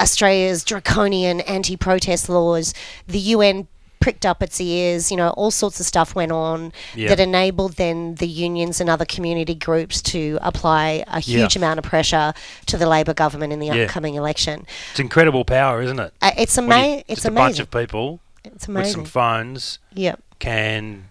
Australia's 0.01 0.63
draconian 0.63 1.41
anti-protest 1.41 2.29
laws. 2.29 2.75
The 3.07 3.19
UN 3.19 3.67
pricked 4.01 4.25
up 4.27 4.43
its 4.43 4.61
ears. 4.61 5.11
You 5.11 5.17
know, 5.17 5.31
all 5.31 5.51
sorts 5.51 5.81
of 5.81 5.87
stuff 5.87 6.15
went 6.15 6.33
on 6.33 6.73
Yeah. 6.95 7.09
that 7.09 7.21
enabled 7.21 7.75
then 7.75 8.15
the 8.17 8.27
unions 8.29 8.81
and 8.81 8.89
other 8.91 9.05
community 9.05 9.55
groups 9.55 10.01
to 10.03 10.39
apply 10.43 11.05
a 11.09 11.21
huge 11.21 11.57
Yeah. 11.57 11.61
amount 11.61 11.79
of 11.79 11.85
pressure 11.85 12.33
to 12.67 12.77
the 12.77 12.87
Labor 12.89 13.15
government 13.15 13.53
in 13.53 13.59
the 13.59 13.67
Yeah. 13.67 13.85
upcoming 13.85 14.15
election. 14.15 14.67
It's 14.93 15.01
incredible 15.01 15.45
power, 15.45 15.83
isn't 15.83 15.99
it? 15.99 16.13
Uh, 16.23 16.31
it's 16.37 16.57
When 16.57 16.67
you- 16.69 16.73
amazing. 16.75 17.05
It's 17.09 17.25
a 17.25 17.31
bunch 17.31 17.59
of 17.59 17.71
people 17.71 18.21
It's 18.45 18.67
with 18.67 18.77
amazing. 18.77 18.93
some 18.93 19.05
phones 19.05 19.79
Yep. 19.95 20.21
can 20.39 21.05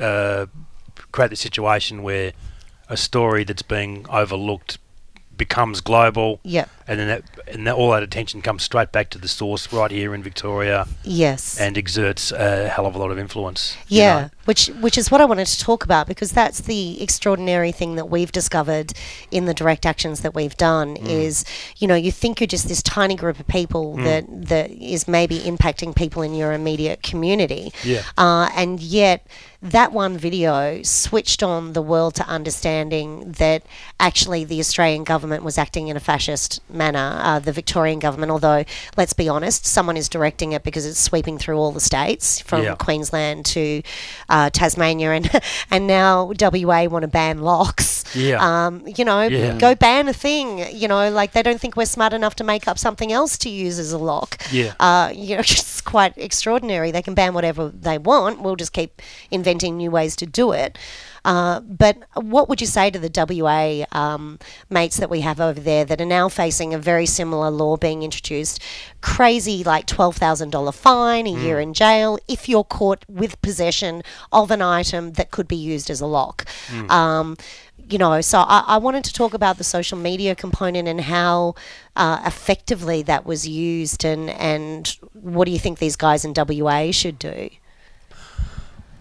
uh, 0.00 0.46
create 1.12 1.30
the 1.30 1.36
situation 1.36 2.02
where 2.02 2.32
a 2.88 2.96
story 2.96 3.44
that's 3.44 3.62
being 3.62 4.04
overlooked 4.10 4.78
becomes 5.36 5.80
global, 5.80 6.40
Yeah. 6.42 6.66
and 6.86 6.98
then 7.00 7.08
that, 7.08 7.22
and 7.48 7.66
that, 7.66 7.74
all 7.74 7.90
that 7.92 8.02
attention 8.02 8.42
comes 8.42 8.62
straight 8.62 8.92
back 8.92 9.10
to 9.10 9.18
the 9.18 9.28
source 9.28 9.72
right 9.72 9.90
here 9.90 10.14
in 10.14 10.22
Victoria 10.22 10.86
Yes. 11.02 11.58
and 11.58 11.76
exerts 11.76 12.32
a 12.32 12.68
hell 12.68 12.86
of 12.86 12.94
a 12.94 12.98
lot 12.98 13.10
of 13.10 13.18
influence. 13.18 13.76
you 13.88 14.00
Yeah, 14.02 14.20
know. 14.20 14.30
which 14.44 14.66
which 14.80 14.98
is 14.98 15.10
what 15.10 15.20
I 15.20 15.24
wanted 15.24 15.46
to 15.46 15.58
talk 15.58 15.84
about 15.84 16.06
because 16.06 16.32
that's 16.32 16.60
the 16.60 17.02
extraordinary 17.02 17.72
thing 17.72 17.94
that 17.96 18.10
we've 18.10 18.30
discovered 18.32 18.92
in 19.30 19.46
the 19.46 19.54
direct 19.54 19.86
actions 19.86 20.20
that 20.20 20.34
we've 20.34 20.56
done 20.56 20.96
Mm. 20.96 21.08
is 21.08 21.44
you 21.78 21.88
know 21.88 21.94
you 21.94 22.12
think 22.12 22.40
you're 22.40 22.46
just 22.46 22.68
this 22.68 22.82
tiny 22.82 23.14
group 23.14 23.40
of 23.40 23.46
people 23.46 23.96
that 23.96 24.24
that 24.28 24.70
is 24.70 25.08
maybe 25.08 25.38
impacting 25.40 25.94
people 25.94 26.22
in 26.22 26.34
your 26.34 26.52
immediate 26.52 27.02
community, 27.02 27.72
Yeah. 27.82 28.02
uh, 28.18 28.48
and 28.54 28.80
yet 28.80 29.26
that 29.64 29.92
one 29.92 30.18
video 30.18 30.82
switched 30.82 31.42
on 31.42 31.72
the 31.72 31.80
world 31.80 32.14
to 32.16 32.26
understanding 32.28 33.32
that 33.38 33.62
actually 33.98 34.44
the 34.44 34.60
Australian 34.60 35.04
government 35.04 35.42
was 35.42 35.56
acting 35.56 35.88
in 35.88 35.96
a 35.96 36.00
fascist 36.00 36.60
manner. 36.68 37.18
Uh, 37.22 37.38
the 37.38 37.50
Victorian 37.50 37.98
government, 37.98 38.30
although 38.30 38.62
let's 38.98 39.14
be 39.14 39.26
honest, 39.26 39.64
someone 39.64 39.96
is 39.96 40.06
directing 40.10 40.52
it 40.52 40.62
because 40.64 40.84
it's 40.84 41.00
sweeping 41.00 41.38
through 41.38 41.56
all 41.56 41.72
the 41.72 41.80
states 41.80 42.40
from 42.40 42.62
Yeah. 42.62 42.74
Queensland 42.74 43.46
to 43.46 43.82
uh, 44.28 44.50
Tasmania, 44.50 45.12
and 45.12 45.30
and 45.70 45.86
now 45.86 46.30
WA 46.38 46.84
want 46.84 47.02
to 47.04 47.08
ban 47.08 47.38
locks. 47.38 48.04
Yeah. 48.14 48.66
Um, 48.66 48.86
you 48.86 49.04
know, 49.06 49.22
Yeah. 49.22 49.56
go 49.56 49.74
ban 49.74 50.08
a 50.08 50.12
thing. 50.12 50.58
You 50.76 50.88
know, 50.88 51.10
like 51.10 51.32
they 51.32 51.42
don't 51.42 51.58
think 51.58 51.74
we're 51.74 51.86
smart 51.86 52.12
enough 52.12 52.34
to 52.36 52.44
make 52.44 52.68
up 52.68 52.78
something 52.78 53.10
else 53.12 53.38
to 53.38 53.48
use 53.48 53.78
as 53.78 53.92
a 53.92 53.98
lock. 53.98 54.36
Yeah. 54.52 54.74
Uh, 54.78 55.10
you 55.14 55.36
know, 55.36 55.40
it's 55.40 55.80
quite 55.80 56.12
extraordinary. 56.18 56.90
They 56.90 57.00
can 57.02 57.14
ban 57.14 57.32
whatever 57.32 57.70
they 57.70 57.96
want. 57.96 58.42
We'll 58.42 58.56
just 58.56 58.74
keep 58.74 59.00
inventing 59.30 59.53
new 59.58 59.90
ways 59.90 60.16
to 60.16 60.26
do 60.26 60.52
it. 60.52 60.78
Uh, 61.24 61.60
but 61.60 61.96
what 62.14 62.48
would 62.50 62.60
you 62.60 62.66
say 62.66 62.90
to 62.90 62.98
the 62.98 63.10
WA 63.42 63.86
um, 63.98 64.38
mates 64.68 64.98
that 64.98 65.08
we 65.08 65.20
have 65.22 65.40
over 65.40 65.58
there 65.58 65.84
that 65.84 66.00
are 66.00 66.04
now 66.06 66.28
facing 66.28 66.74
a 66.74 66.78
very 66.78 67.06
similar 67.06 67.50
law 67.50 67.76
being 67.76 68.02
introduced? 68.02 68.60
Crazy, 69.00 69.64
like 69.64 69.86
$12,000 69.86 70.74
fine, 70.74 71.26
a 71.26 71.30
year 71.30 71.60
in 71.60 71.72
jail 71.72 72.18
if 72.28 72.46
you're 72.48 72.64
caught 72.64 73.04
with 73.08 73.40
possession 73.40 74.02
of 74.32 74.50
an 74.50 74.60
item 74.60 75.12
that 75.12 75.30
could 75.30 75.48
be 75.48 75.56
used 75.56 75.88
as 75.88 76.00
a 76.02 76.06
lock. 76.06 76.44
Um, 76.90 77.36
you 77.88 77.98
know, 77.98 78.20
so 78.20 78.38
I, 78.40 78.64
I 78.66 78.76
wanted 78.78 79.04
to 79.04 79.12
talk 79.12 79.34
about 79.34 79.58
the 79.58 79.64
social 79.64 79.98
media 79.98 80.34
component 80.34 80.88
and 80.88 81.00
how 81.02 81.54
uh, 81.96 82.22
effectively 82.26 83.02
that 83.02 83.26
was 83.26 83.46
used, 83.48 84.04
and, 84.04 84.30
and 84.30 84.88
what 85.12 85.44
do 85.46 85.50
you 85.52 85.58
think 85.58 85.78
these 85.78 85.96
guys 85.96 86.24
in 86.24 86.32
WA 86.36 86.90
should 86.92 87.18
do? 87.18 87.50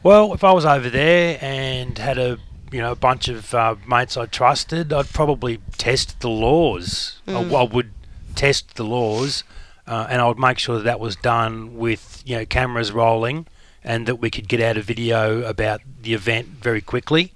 Well, 0.04 0.34
if 0.34 0.44
I 0.44 0.52
was 0.52 0.66
over 0.66 0.89
there 0.89 1.38
and 1.42 1.98
had 1.98 2.18
a 2.18 2.38
you 2.72 2.82
know 2.82 2.92
a 2.92 2.96
bunch 2.96 3.30
of 3.30 3.54
uh, 3.54 3.76
mates 3.88 4.18
I 4.18 4.26
trusted, 4.26 4.92
I'd 4.92 5.10
probably 5.10 5.60
test 5.78 6.20
the 6.20 6.30
laws. 6.30 7.22
I, 7.28 7.34
I 7.56 7.63
would 7.63 7.92
test 8.36 8.76
the 8.76 8.84
laws, 8.84 9.44
uh, 9.88 10.08
and 10.10 10.22
I 10.22 10.28
would 10.28 10.39
make 10.39 10.58
sure 10.60 10.76
that 10.78 10.84
that 10.84 11.00
was 11.00 11.16
done 11.16 11.78
with 11.78 12.22
you 12.26 12.36
know 12.38 12.46
cameras 12.46 12.92
rolling, 12.92 13.48
and 13.84 14.06
that 14.08 14.16
we 14.16 14.30
could 14.30 14.48
get 14.50 14.60
out 14.60 14.76
a 14.76 14.82
video 14.82 15.44
about 15.44 15.82
the 16.02 16.13
event 16.13 16.48
very 16.48 16.82
quickly. 16.82 17.32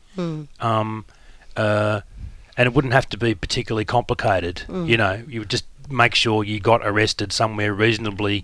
Um, 0.60 1.06
uh, 1.56 2.02
and 2.58 2.66
it 2.68 2.74
wouldn't 2.74 2.94
have 2.94 3.08
to 3.10 3.18
be 3.18 3.36
particularly 3.36 3.86
complicated. 3.86 4.64
You 4.68 4.98
know, 4.98 5.24
you 5.28 5.40
would 5.42 5.50
just 5.50 5.66
make 5.90 6.16
sure 6.16 6.44
you 6.44 6.60
got 6.60 6.82
arrested 6.86 7.32
somewhere 7.32 7.72
reasonably, 7.74 8.44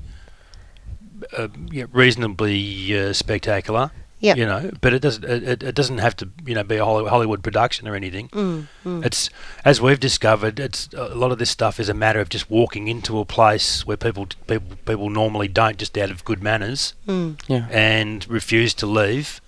uh, 1.37 1.47
yeah, 1.71 1.85
reasonably 1.91 2.97
uh, 2.97 3.11
spectacular. 3.13 3.91
Yep. 4.23 4.37
You 4.37 4.45
know, 4.45 4.71
but 4.81 4.93
it 4.93 5.01
doesn't. 5.01 5.23
It, 5.25 5.43
it- 5.43 5.63
it 5.63 5.75
doesn't 5.75 5.97
have 5.97 6.15
to. 6.17 6.29
You 6.45 6.55
know, 6.55 6.63
be 6.63 6.77
a 6.77 6.85
Hollywood 6.85 7.43
production 7.43 7.87
or 7.89 7.95
anything. 7.95 8.29
Mm, 8.29 8.67
It's 9.05 9.29
as 9.65 9.81
we've 9.81 9.99
discovered. 9.99 10.59
It's 10.59 10.87
a 10.93 11.13
lot 11.13 11.31
of 11.33 11.39
this 11.39 11.49
stuff 11.49 11.79
is 11.79 11.89
a 11.89 11.93
matter 11.93 12.21
of 12.21 12.29
just 12.29 12.49
walking 12.49 12.87
into 12.87 13.19
a 13.19 13.25
place 13.25 13.85
where 13.85 13.97
people 13.97 14.27
people 14.47 14.77
people 14.85 15.09
normally 15.09 15.49
don't, 15.49 15.77
just 15.77 15.97
out 15.97 16.09
of 16.09 16.23
good 16.23 16.41
manners, 16.41 16.93
Yeah. 17.05 17.67
and 17.69 18.25
refuse 18.29 18.73
to 18.75 18.85
leave. 18.87 19.41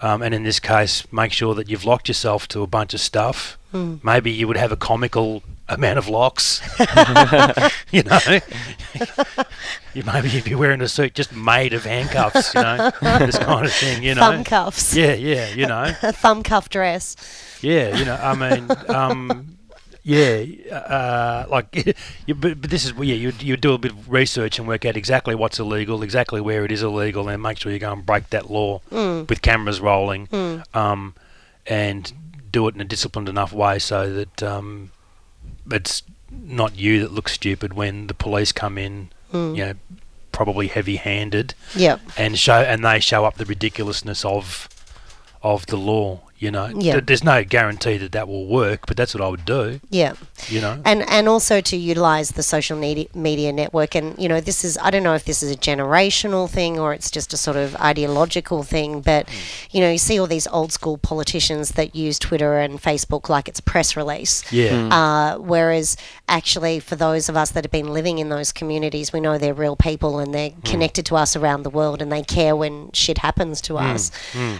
Um, 0.00 0.22
and 0.22 0.32
in 0.32 0.44
this 0.44 0.60
case, 0.60 1.04
make 1.12 1.32
sure 1.32 1.56
that 1.56 1.68
you've 1.68 1.84
locked 1.84 2.06
yourself 2.06 2.46
to 2.48 2.62
a 2.62 2.68
bunch 2.68 2.94
of 2.94 3.00
stuff. 3.00 3.58
Maybe 3.72 4.30
you 4.30 4.46
would 4.46 4.56
have 4.56 4.70
a 4.72 4.76
comical 4.76 5.42
amount 5.68 5.98
of 5.98 6.08
locks. 6.08 6.60
you 7.90 8.02
know, 8.02 8.18
you 9.94 10.02
maybe 10.04 10.28
you'd 10.30 10.44
be 10.44 10.54
wearing 10.54 10.80
a 10.80 10.88
suit 10.88 11.14
just 11.14 11.34
made 11.34 11.72
of 11.72 11.84
handcuffs. 11.84 12.54
You 12.54 12.62
know, 12.62 12.90
this 13.00 13.38
kind 13.38 13.66
of 13.66 13.72
thing. 13.72 14.02
You 14.02 14.14
know, 14.14 14.20
Thumb 14.20 14.44
cuffs. 14.44 14.94
yeah, 14.94 15.14
yeah, 15.14 15.48
you 15.50 15.66
know, 15.66 15.94
A 16.02 16.12
thumb 16.12 16.42
cuff 16.42 16.68
dress. 16.68 17.16
yeah, 17.60 17.96
you 17.96 18.04
know. 18.04 18.14
I 18.14 18.34
mean, 18.34 18.68
um, 18.88 19.56
yeah, 20.02 20.44
uh, 20.72 21.46
like, 21.50 21.94
you, 22.26 22.34
but, 22.34 22.60
but 22.60 22.70
this 22.70 22.84
is 22.84 22.92
yeah. 22.92 23.14
You 23.14 23.32
you 23.40 23.56
do 23.56 23.74
a 23.74 23.78
bit 23.78 23.92
of 23.92 24.10
research 24.10 24.58
and 24.58 24.66
work 24.66 24.84
out 24.84 24.96
exactly 24.96 25.34
what's 25.34 25.58
illegal, 25.58 26.02
exactly 26.02 26.40
where 26.40 26.64
it 26.64 26.72
is 26.72 26.82
illegal, 26.82 27.28
and 27.28 27.42
make 27.42 27.58
sure 27.58 27.72
you 27.72 27.78
go 27.78 27.92
and 27.92 28.04
break 28.06 28.30
that 28.30 28.50
law 28.50 28.80
with 28.90 29.42
cameras 29.42 29.80
rolling, 29.80 30.28
um, 30.74 31.14
and 31.66 32.12
do 32.50 32.66
it 32.68 32.74
in 32.74 32.80
a 32.80 32.84
disciplined 32.84 33.28
enough 33.28 33.52
way 33.52 33.78
so 33.78 34.10
that 34.10 34.42
um, 34.42 34.90
it's 35.70 36.02
not 36.30 36.76
you 36.78 37.00
that 37.00 37.12
looks 37.12 37.32
stupid 37.32 37.72
when 37.74 38.06
the 38.06 38.14
police 38.14 38.52
come 38.52 38.78
in. 38.78 39.10
Mm. 39.32 39.56
You 39.56 39.64
know, 39.66 39.74
probably 40.32 40.68
heavy-handed 40.68 41.54
Yep. 41.74 42.00
and 42.16 42.38
show 42.38 42.60
and 42.60 42.84
they 42.84 43.00
show 43.00 43.24
up 43.24 43.36
the 43.36 43.44
ridiculousness 43.44 44.24
of 44.24 44.68
of 45.42 45.66
the 45.66 45.76
law. 45.76 46.20
You 46.38 46.50
know, 46.52 46.70
Yeah. 46.74 47.00
There's 47.00 47.24
no 47.24 47.42
guarantee 47.42 47.98
that 47.98 48.12
that 48.12 48.28
will 48.28 48.46
work, 48.46 48.86
but 48.86 48.96
that's 48.96 49.12
what 49.14 49.22
I 49.22 49.28
would 49.28 49.44
do. 49.44 49.80
Yeah. 49.90 50.12
You 50.48 50.60
know, 50.60 50.80
and 50.84 51.08
and 51.08 51.28
also 51.28 51.60
to 51.60 51.76
utilize 51.76 52.30
the 52.30 52.42
social 52.44 52.78
media 52.78 53.06
media 53.14 53.52
network 53.52 53.96
and 53.96 54.16
you 54.18 54.28
know 54.28 54.40
this 54.40 54.64
is 54.64 54.78
I 54.78 54.90
don't 54.90 55.02
know 55.02 55.14
if 55.14 55.24
this 55.24 55.42
is 55.42 55.50
a 55.50 55.56
generational 55.56 56.48
thing 56.48 56.78
or 56.78 56.94
it's 56.94 57.10
just 57.10 57.32
a 57.32 57.36
sort 57.36 57.56
of 57.56 57.74
ideological 57.76 58.62
thing 58.62 59.00
but 59.00 59.28
hmm. 59.28 59.36
you 59.72 59.80
know 59.80 59.90
you 59.90 59.98
see 59.98 60.18
all 60.20 60.28
these 60.28 60.46
old 60.48 60.72
school 60.72 60.96
politicians 60.96 61.72
that 61.72 61.96
use 61.96 62.18
Twitter 62.18 62.58
and 62.58 62.80
Facebook 62.80 63.28
like 63.28 63.48
it's 63.48 63.58
a 63.58 63.62
press 63.62 63.96
release. 63.96 64.50
Yeah, 64.52 64.86
hmm. 64.86 64.92
uh, 64.92 65.38
whereas 65.38 65.96
actually 66.28 66.78
for 66.78 66.94
those 66.94 67.28
of 67.28 67.36
us 67.36 67.50
that 67.50 67.64
have 67.64 67.72
been 67.72 67.92
living 67.92 68.18
in 68.18 68.28
those 68.28 68.52
communities 68.52 69.12
we 69.12 69.20
know 69.20 69.38
they're 69.38 69.54
real 69.54 69.76
people 69.76 70.20
and 70.20 70.32
they're 70.32 70.50
hmm. 70.50 70.60
connected 70.60 71.04
to 71.06 71.16
us 71.16 71.34
around 71.34 71.64
the 71.64 71.70
world 71.70 72.00
and 72.00 72.12
they 72.12 72.22
care 72.22 72.54
when 72.54 72.92
shit 72.92 73.18
happens 73.18 73.60
to 73.62 73.76
us. 73.76 74.10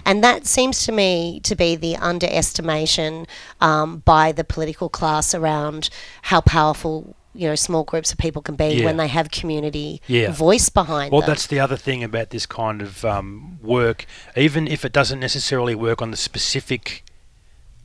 And 0.05 0.23
that 0.23 0.45
seems 0.45 0.83
to 0.85 0.91
me 0.91 1.39
to 1.41 1.55
be 1.55 1.68
the 1.75 1.95
underestimation 1.97 3.27
um, 3.61 3.99
by 4.05 4.31
the 4.31 4.43
political 4.43 4.89
class 4.89 5.33
around 5.35 5.89
how 6.23 6.41
powerful 6.41 7.15
you 7.33 7.47
know 7.47 7.55
small 7.55 7.83
groups 7.83 8.11
of 8.11 8.17
people 8.17 8.41
can 8.41 8.55
be 8.55 8.75
Yeah. 8.79 8.85
when 8.85 8.97
they 8.97 9.07
have 9.07 9.29
community 9.29 10.01
Yeah. 10.07 10.31
voice 10.31 10.69
behind 10.69 11.11
Well, 11.11 11.21
them 11.21 11.29
that's 11.29 11.47
the 11.47 11.59
other 11.59 11.77
thing 11.77 12.03
about 12.03 12.31
this 12.31 12.45
kind 12.45 12.81
of 12.81 13.05
um, 13.05 13.59
work. 13.61 14.05
Even 14.35 14.67
if 14.67 14.83
it 14.83 14.91
doesn't 14.91 15.19
necessarily 15.19 15.75
work 15.75 16.01
on 16.01 16.11
the 16.11 16.17
specific 16.17 17.03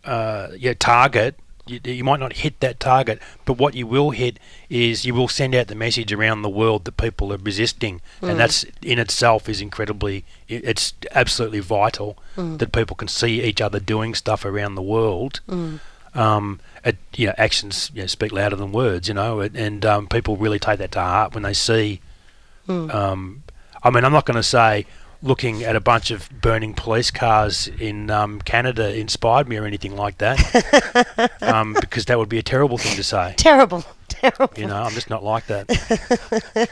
uh, 0.04 0.48
yeah, 0.58 0.74
target, 0.78 1.36
you, 1.66 1.80
you 1.84 2.04
might 2.04 2.20
not 2.20 2.34
hit 2.34 2.60
that 2.60 2.78
target, 2.80 3.18
but 3.44 3.54
what 3.58 3.74
you 3.74 3.86
will 3.86 4.10
hit 4.10 4.38
is 4.68 5.04
you 5.04 5.14
will 5.14 5.28
send 5.28 5.54
out 5.54 5.68
the 5.68 5.74
message 5.74 6.12
around 6.12 6.42
the 6.42 6.48
world 6.48 6.84
that 6.84 6.96
people 6.96 7.32
are 7.32 7.38
resisting, 7.38 8.00
and 8.20 8.38
that's 8.38 8.64
in 8.82 8.98
itself 8.98 9.48
is 9.48 9.60
incredibly, 9.60 10.24
it's 10.48 10.92
absolutely 11.12 11.60
vital 11.60 12.16
that 12.58 12.72
people 12.72 12.96
can 12.96 13.08
see 13.08 13.42
each 13.42 13.60
other 13.60 13.80
doing 13.80 14.14
stuff 14.14 14.44
around 14.44 14.74
the 14.74 14.82
world. 14.82 15.40
Um, 16.14 16.60
it, 16.84 16.96
you 17.16 17.26
know, 17.26 17.34
actions 17.38 17.90
you 17.94 18.02
know, 18.02 18.06
speak 18.06 18.30
louder 18.30 18.56
than 18.56 18.70
words. 18.70 19.08
You 19.08 19.14
know, 19.14 19.40
and, 19.40 19.56
and 19.56 19.84
um, 19.86 20.06
people 20.06 20.36
really 20.36 20.58
take 20.58 20.78
that 20.78 20.92
to 20.92 21.00
heart 21.00 21.34
when 21.34 21.42
they 21.42 21.54
see 21.54 22.00
um, 22.68 23.42
I 23.82 23.90
mean, 23.90 24.04
I'm 24.04 24.12
not 24.12 24.24
going 24.24 24.36
to 24.36 24.42
say 24.42 24.86
looking 25.24 25.64
at 25.64 25.74
a 25.74 25.80
bunch 25.80 26.10
of 26.10 26.28
burning 26.40 26.74
police 26.74 27.10
cars 27.10 27.68
in 27.80 28.10
um, 28.10 28.40
Canada 28.42 28.94
inspired 28.94 29.48
me 29.48 29.56
or 29.56 29.64
anything 29.64 29.96
like 29.96 30.18
that, 30.18 31.32
um, 31.42 31.74
because 31.80 32.04
that 32.04 32.18
would 32.18 32.28
be 32.28 32.38
a 32.38 32.42
terrible 32.42 32.78
thing 32.78 32.94
to 32.96 33.02
say. 33.02 33.34
terrible 33.36 33.84
You 34.56 34.66
know, 34.66 34.76
I'm 34.76 34.92
just 34.92 35.10
not 35.10 35.22
like 35.24 35.46
that. 35.46 35.66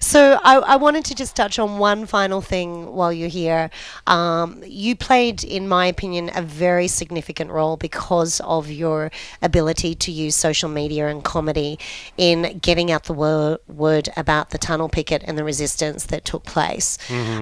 So 0.00 0.38
I, 0.44 0.56
I 0.56 0.76
wanted 0.76 1.04
to 1.06 1.14
just 1.14 1.34
touch 1.34 1.58
on 1.58 1.78
one 1.78 2.04
final 2.06 2.40
thing 2.40 2.92
while 2.94 3.12
you're 3.12 3.28
here. 3.28 3.70
Um, 4.06 4.62
you 4.66 4.94
played, 4.94 5.42
in 5.42 5.66
my 5.66 5.86
opinion, 5.86 6.30
a 6.34 6.42
very 6.42 6.88
significant 6.88 7.50
role 7.50 7.76
because 7.76 8.40
of 8.40 8.70
your 8.70 9.10
ability 9.40 9.94
to 9.94 10.12
use 10.12 10.36
social 10.36 10.68
media 10.68 11.08
and 11.08 11.24
comedy 11.24 11.78
in 12.18 12.58
getting 12.58 12.90
out 12.90 13.04
the 13.04 13.12
wor- 13.14 13.58
word 13.66 14.08
about 14.16 14.50
the 14.50 14.58
tunnel 14.58 14.88
picket 14.88 15.22
and 15.26 15.38
the 15.38 15.44
resistance 15.44 16.04
that 16.06 16.24
took 16.24 16.44
place. 16.44 16.98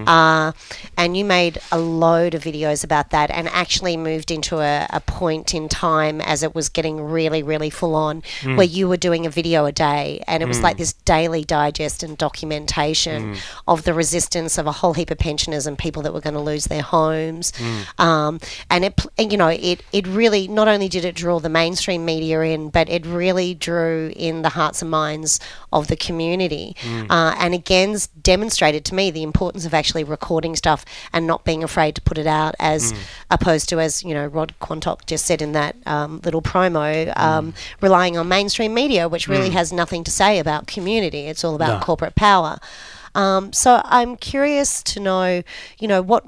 Uh, 0.07 0.53
and 0.97 1.17
you 1.17 1.25
made 1.25 1.59
a 1.71 1.77
load 1.79 2.33
of 2.33 2.43
videos 2.43 2.83
about 2.83 3.09
that 3.11 3.29
and 3.29 3.47
actually 3.49 3.97
moved 3.97 4.31
into 4.31 4.59
a, 4.59 4.87
a 4.89 4.99
point 5.01 5.53
in 5.53 5.67
time 5.67 6.21
as 6.21 6.43
it 6.43 6.55
was 6.55 6.69
getting 6.69 7.01
really, 7.01 7.43
really 7.43 7.69
full 7.69 7.95
on 7.95 8.23
where 8.55 8.65
you 8.65 8.87
were 8.87 8.97
doing 8.97 9.25
a 9.25 9.29
video 9.29 9.42
a 9.65 9.71
day 9.71 10.23
and 10.27 10.41
it 10.41 10.47
was 10.47 10.61
like 10.63 10.77
this 10.77 10.93
daily 10.93 11.43
digest 11.43 12.03
and 12.03 12.17
documentation 12.17 13.35
of 13.67 13.83
the 13.83 13.93
resistance 13.93 14.57
of 14.57 14.67
a 14.67 14.71
whole 14.71 14.93
heap 14.93 15.11
of 15.11 15.17
pensioners 15.17 15.67
and 15.67 15.77
people 15.77 16.01
that 16.03 16.13
were 16.13 16.21
going 16.21 16.33
to 16.33 16.39
lose 16.39 16.65
their 16.65 16.81
homes. 16.81 17.51
Um, 17.97 18.39
and 18.69 18.85
it, 18.85 19.05
and, 19.17 19.31
you 19.31 19.37
know, 19.37 19.49
it, 19.49 19.83
it 19.91 20.07
really, 20.07 20.47
not 20.47 20.67
only 20.67 20.87
did 20.89 21.05
it 21.05 21.15
draw 21.15 21.39
the 21.39 21.49
mainstream 21.49 22.05
media 22.05 22.41
in, 22.41 22.69
but 22.69 22.89
it 22.89 23.05
really 23.05 23.53
drew 23.53 24.11
in 24.15 24.41
the 24.41 24.49
hearts 24.49 24.81
and 24.81 24.91
minds 24.91 25.39
of 25.71 25.87
the 25.87 25.95
community. 25.95 26.75
Uh, 27.09 27.35
and 27.39 27.53
again, 27.53 27.97
demonstrated 28.21 28.85
to 28.85 28.95
me 28.95 29.11
the 29.11 29.23
importance 29.23 29.65
of 29.65 29.73
actually 29.73 30.03
recording 30.03 30.55
stuff 30.55 30.85
and 31.11 31.27
not 31.27 31.43
being 31.43 31.63
afraid 31.63 31.95
to 31.95 32.01
put 32.01 32.17
it 32.17 32.27
out 32.27 32.55
as 32.59 32.93
opposed 33.29 33.69
to, 33.69 33.79
as, 33.79 34.03
you 34.03 34.13
know, 34.13 34.25
Rod 34.25 34.53
Quantock 34.61 35.05
just 35.05 35.25
said 35.25 35.41
in 35.41 35.51
that 35.53 35.75
um, 35.85 36.21
little 36.23 36.41
promo, 36.41 37.15
um, 37.17 37.53
relying 37.81 38.17
on 38.17 38.27
mainstream 38.27 38.73
media, 38.73 39.07
which 39.09 39.27
really 39.33 39.49
has 39.51 39.73
nothing 39.73 40.03
to 40.05 40.11
say 40.11 40.39
about 40.39 40.67
community. 40.67 41.27
It's 41.27 41.43
all 41.43 41.55
about 41.55 41.79
No. 41.79 41.85
corporate 41.85 42.15
power. 42.15 42.59
Um, 43.15 43.53
so 43.53 43.79
I'm 43.85 44.15
curious 44.17 44.81
to 44.83 44.99
know, 44.99 45.43
you 45.77 45.87
know, 45.87 46.01
what, 46.01 46.25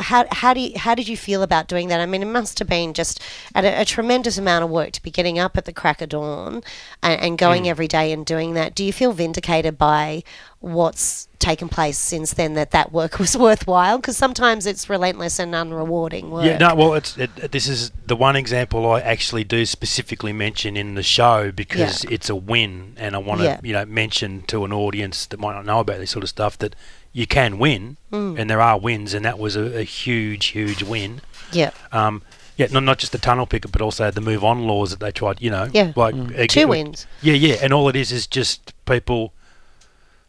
how, 0.00 0.26
how 0.32 0.52
do 0.52 0.60
you, 0.60 0.72
how 0.76 0.96
did 0.96 1.06
you 1.06 1.16
feel 1.16 1.44
about 1.44 1.68
doing 1.68 1.86
that? 1.88 2.00
I 2.00 2.06
mean, 2.06 2.22
it 2.22 2.26
must 2.26 2.58
have 2.58 2.68
been 2.68 2.92
just 2.92 3.22
a, 3.54 3.82
a 3.82 3.84
tremendous 3.84 4.36
amount 4.36 4.64
of 4.64 4.70
work 4.70 4.90
to 4.92 5.02
be 5.02 5.12
getting 5.12 5.38
up 5.38 5.56
at 5.56 5.64
the 5.64 5.72
crack 5.72 6.02
of 6.02 6.08
dawn 6.08 6.62
and, 7.04 7.20
and 7.20 7.38
going 7.38 7.68
every 7.68 7.86
day 7.86 8.10
and 8.10 8.26
doing 8.26 8.54
that. 8.54 8.74
Do 8.74 8.82
you 8.82 8.92
feel 8.92 9.12
vindicated 9.12 9.78
by 9.78 10.24
what's 10.64 11.28
taken 11.38 11.68
place 11.68 11.98
since 11.98 12.32
then 12.32 12.54
that 12.54 12.70
that 12.70 12.90
work 12.92 13.18
was 13.24 13.36
worthwhile? 13.36 13.98
Because 13.98 14.16
sometimes 14.16 14.66
it's 14.66 14.88
relentless 14.88 15.38
and 15.38 15.52
unrewarding 15.54 16.30
work. 16.30 16.44
Yeah, 16.46 16.58
no, 16.58 16.74
well, 16.74 16.94
it's 16.94 17.16
it, 17.18 17.30
it- 17.36 17.52
this 17.52 17.68
is 17.68 17.90
the 18.06 18.16
one 18.16 18.34
example 18.36 18.90
I 18.90 19.00
actually 19.00 19.44
do 19.44 19.66
specifically 19.66 20.32
mention 20.32 20.76
in 20.76 20.94
the 20.94 21.02
show 21.02 21.52
because 21.52 22.04
it's 22.04 22.30
a 22.30 22.34
win, 22.36 22.94
and 22.96 23.14
I 23.14 23.18
want 23.18 23.40
to 23.40 23.44
Yeah. 23.44 23.60
you 23.62 23.72
know 23.74 23.84
mention 23.84 24.42
to 24.48 24.64
an 24.64 24.72
audience 24.72 25.26
that 25.26 25.38
might 25.38 25.54
not 25.54 25.66
know 25.66 25.80
about 25.80 25.98
this 25.98 26.10
sort 26.10 26.22
of 26.22 26.28
stuff 26.30 26.56
that 26.58 26.74
you 27.12 27.26
can 27.26 27.58
win, 27.58 27.96
Mm. 28.10 28.38
and 28.38 28.50
there 28.50 28.60
are 28.60 28.78
wins, 28.78 29.14
and 29.14 29.24
that 29.24 29.38
was 29.38 29.54
a, 29.56 29.78
a 29.80 29.82
huge, 29.84 30.46
huge 30.46 30.82
win. 30.82 31.20
Yeah. 31.52 31.70
Um, 31.92 32.22
yeah, 32.56 32.68
not 32.70 32.84
not 32.84 32.98
just 32.98 33.12
the 33.12 33.18
tunnel 33.18 33.46
picket, 33.46 33.70
but 33.72 33.80
also 33.82 34.10
the 34.10 34.20
move 34.20 34.42
on 34.44 34.66
laws 34.66 34.90
that 34.90 35.00
they 35.00 35.10
tried. 35.12 35.42
You 35.42 35.50
know, 35.50 35.68
Yeah. 35.72 35.92
like 35.96 36.14
Mm. 36.14 36.48
Two 36.48 36.60
get- 36.60 36.68
wins. 36.68 37.06
Yeah, 37.20 37.34
yeah, 37.34 37.56
and 37.62 37.72
all 37.72 37.88
it 37.88 37.96
is 37.96 38.10
is 38.12 38.26
just 38.26 38.72
people 38.86 39.32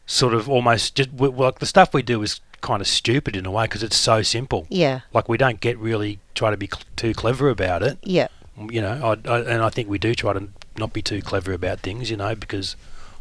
sort 0.05 0.33
of 0.33 0.49
almost 0.49 0.95
just 0.95 1.09
like 1.19 1.59
the 1.59 1.65
stuff 1.65 1.93
we 1.93 2.01
do 2.03 2.21
is 2.21 2.39
kind 2.61 2.81
of 2.81 2.87
stupid 2.87 3.35
in 3.35 3.45
a 3.45 3.51
way 3.51 3.65
because 3.65 3.83
it's 3.83 3.95
so 3.97 4.21
simple. 4.21 4.65
Yeah. 4.69 5.01
Like 5.13 5.27
we 5.29 5.37
don't 5.37 5.59
get 5.59 5.77
really 5.77 6.19
try 6.33 6.51
to 6.51 6.57
be 6.57 6.67
cl- 6.67 6.83
too 6.95 7.13
clever 7.13 7.49
about 7.49 7.83
it. 7.83 7.97
Yeah. 8.03 8.27
You 8.69 8.81
know, 8.81 9.17
I, 9.25 9.29
I, 9.29 9.39
and 9.41 9.61
I 9.63 9.69
think 9.69 9.89
we 9.89 9.97
do 9.97 10.15
try 10.15 10.33
to 10.33 10.47
not 10.77 10.93
be 10.93 11.01
too 11.01 11.21
clever 11.21 11.53
about 11.53 11.79
things. 11.81 12.09
You 12.09 12.17
know, 12.17 12.35
because 12.35 12.75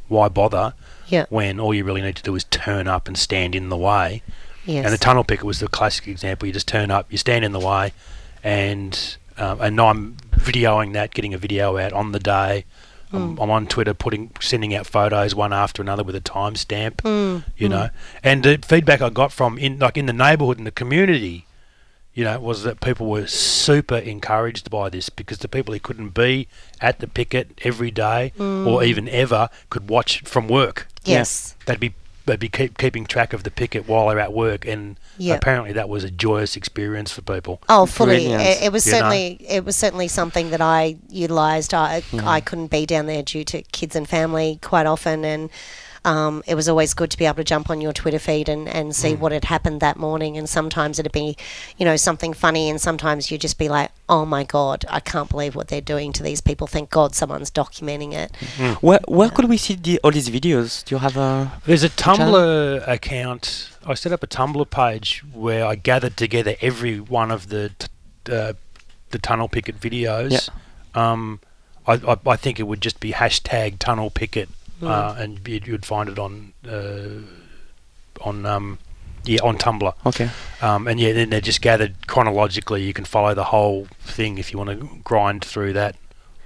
why 0.09 0.29
bother 0.29 0.75
Yeah. 1.09 1.27
when 1.31 1.59
all 1.59 1.75
you 1.75 1.85
really 1.85 2.03
need 2.03 2.17
to 2.17 2.23
do 2.23 2.35
is 2.35 2.45
turn 2.45 2.87
up 2.87 3.09
and 3.09 3.17
stand 3.19 3.55
in 3.55 3.69
the 3.71 3.77
way. 3.77 4.23
Yes. 4.65 4.85
And 4.85 4.95
the 4.95 4.99
tunnel 4.99 5.25
picket 5.25 5.45
was 5.45 5.61
the 5.61 5.69
classic 5.69 6.09
example. 6.09 6.47
You 6.47 6.53
just 6.55 6.69
turn 6.69 6.91
up, 6.91 7.11
you 7.11 7.19
stand 7.19 7.45
in 7.45 7.53
the 7.53 7.61
way, 7.61 7.93
and 8.43 9.17
um, 9.37 9.61
and 9.61 9.81
I'm 9.81 10.17
videoing 10.37 10.93
that, 10.93 11.13
getting 11.13 11.35
a 11.35 11.39
video 11.39 11.77
out 11.77 11.93
on 11.93 12.13
the 12.13 12.21
day. 12.21 12.65
I'm, 13.13 13.37
hmm. 13.37 13.43
I'm 13.43 13.51
on 13.51 13.67
Twitter, 13.67 13.95
putting 13.95 14.31
sending 14.41 14.75
out 14.75 14.87
photos 14.87 15.35
one 15.35 15.53
after 15.53 15.83
another 15.83 16.03
with 16.03 16.17
a 16.17 16.21
timestamp. 16.21 16.97
Mm, 16.97 17.45
You 17.57 17.67
hmm. 17.67 17.73
know, 17.73 17.91
and 18.23 18.43
the 18.43 18.59
feedback 18.65 19.01
I 19.01 19.11
got 19.11 19.33
from 19.33 19.59
in 19.59 19.79
like 19.79 19.97
in 19.97 20.07
the 20.07 20.13
neighbourhood 20.13 20.59
and 20.59 20.67
the 20.67 20.73
community, 20.73 21.47
you 22.15 22.25
know, 22.25 22.39
was 22.39 22.63
that 22.63 22.81
people 22.81 23.09
were 23.09 23.27
super 23.27 23.97
encouraged 23.97 24.71
by 24.71 24.89
this 24.89 25.09
because 25.09 25.39
the 25.39 25.49
people 25.49 25.75
who 25.75 25.81
couldn't 25.81 26.11
be 26.11 26.49
at 26.81 27.01
the 27.01 27.07
picket 27.07 27.59
every 27.63 27.91
day 27.91 28.33
hmm. 28.37 28.67
or 28.67 28.85
even 28.85 29.09
ever 29.09 29.49
could 29.71 29.89
watch 29.89 30.23
from 30.23 30.49
work. 30.49 30.89
Yes. 31.05 31.55
they'd 31.67 31.81
be 31.81 31.95
they'd 32.27 32.41
be 32.41 32.49
keep, 32.49 32.79
keeping 32.79 33.05
track 33.07 33.33
of 33.33 33.43
the 33.43 33.51
picket 33.51 33.87
while 33.89 34.09
they're 34.09 34.19
at 34.19 34.33
work, 34.33 34.67
and 34.67 34.99
Yeah. 35.19 35.35
apparently 35.35 35.73
that 35.73 35.89
was 35.89 36.05
a 36.05 36.11
joyous 36.11 36.57
experience 36.57 37.13
for 37.13 37.23
people. 37.23 37.61
Oh, 37.69 37.87
fully. 37.87 38.17
Brilliant. 38.17 38.43
It, 38.43 38.63
it 38.65 38.73
was 38.73 38.87
You 38.87 38.93
know? 38.93 38.99
certainly 38.99 39.47
it 39.49 39.65
was 39.65 39.77
certainly 39.77 40.09
something 40.09 40.51
that 40.51 40.61
I 40.61 40.97
utilised. 41.11 41.75
I 41.75 42.03
I 42.13 42.41
hmm. 42.41 42.45
couldn't 42.45 42.71
be 42.71 42.87
down 42.87 43.07
there 43.07 43.23
due 43.23 43.45
to 43.45 43.63
kids 43.63 43.95
and 43.95 44.09
family 44.09 44.59
quite 44.63 44.87
often, 44.87 45.25
and 45.25 45.51
um, 46.05 46.43
it 46.47 46.55
was 46.55 46.69
always 46.69 46.95
good 46.95 47.11
to 47.11 47.19
be 47.19 47.25
able 47.25 47.37
to 47.37 47.45
jump 47.45 47.71
on 47.71 47.81
your 47.81 47.93
Twitter 47.93 48.19
feed 48.19 48.49
and, 48.49 48.69
and 48.69 48.95
see 48.95 49.15
what 49.15 49.33
had 49.33 49.45
happened 49.45 49.81
that 49.81 49.97
morning. 49.97 50.37
And 50.37 50.49
sometimes 50.49 50.99
it'd 50.99 51.13
be, 51.13 51.37
you 51.79 51.85
know, 51.85 51.97
something 51.97 52.33
funny, 52.33 52.69
and 52.71 52.81
sometimes 52.81 53.31
you'd 53.31 53.41
just 53.41 53.59
be 53.59 53.69
like, 53.69 53.91
"Oh 54.09 54.25
my 54.25 54.45
god, 54.45 54.85
I 54.89 55.01
can't 55.01 55.29
believe 55.29 55.55
what 55.55 55.69
they're 55.69 55.81
doing 55.81 56.13
to 56.15 56.23
these 56.23 56.41
people. 56.41 56.67
Thank 56.67 56.91
God 56.91 57.15
someone's 57.15 57.51
documenting 57.51 58.13
it." 58.13 58.35
Where 58.83 59.01
where 59.09 59.31
could 59.31 59.49
we 59.49 59.57
see 59.57 59.75
the, 59.75 60.01
all 60.05 60.11
these 60.11 60.29
videos? 60.29 60.85
Do 60.85 60.95
you 60.95 60.99
have 60.99 61.17
a? 61.17 61.53
There's 61.67 61.83
a 61.83 61.89
channel? 61.89 62.35
Tumblr 62.35 62.89
account. 62.89 63.71
I 63.87 63.95
set 63.95 64.13
up 64.13 64.23
a 64.23 64.27
Tumblr 64.27 64.69
page 64.71 65.23
where 65.33 65.67
I 65.67 65.75
gathered 65.75 66.17
together 66.17 66.57
every 66.61 67.01
one 67.01 67.31
of 67.31 67.49
the 67.49 67.71
t- 67.79 68.33
uh, 68.33 68.55
the 69.11 69.19
tunnel 69.19 69.49
picket 69.49 69.81
videos. 69.81 70.49
Um, 70.95 71.41
I, 71.87 71.95
I, 71.95 72.17
I 72.27 72.37
think 72.37 72.59
it 72.59 72.65
would 72.65 72.81
just 72.81 73.01
be 73.01 73.13
hashtag 73.13 73.79
tunnel 73.79 74.11
picket, 74.11 74.49
uh, 74.83 75.15
and 75.19 75.47
you'd, 75.47 75.67
you'd 75.67 75.87
find 75.87 76.09
it 76.09 76.19
on 76.19 76.53
uh, 76.69 77.21
on 78.21 78.47
um, 78.47 78.79
yeah 79.25 79.41
on 79.43 79.59
Tumblr. 79.59 79.95
Okay. 80.07 80.31
Um, 80.61 80.87
and 80.87 80.99
yeah, 81.01 81.13
then 81.13 81.31
they're 81.31 81.41
just 81.41 81.63
gathered 81.63 82.07
chronologically. 82.07 82.83
You 82.83 82.93
can 82.93 83.05
follow 83.05 83.35
the 83.35 83.45
whole 83.45 83.87
thing 84.01 84.39
if 84.39 84.53
you 84.53 84.59
want 84.59 84.71
to 84.71 84.89
grind 85.03 85.45
through 85.45 85.73
that 85.75 85.97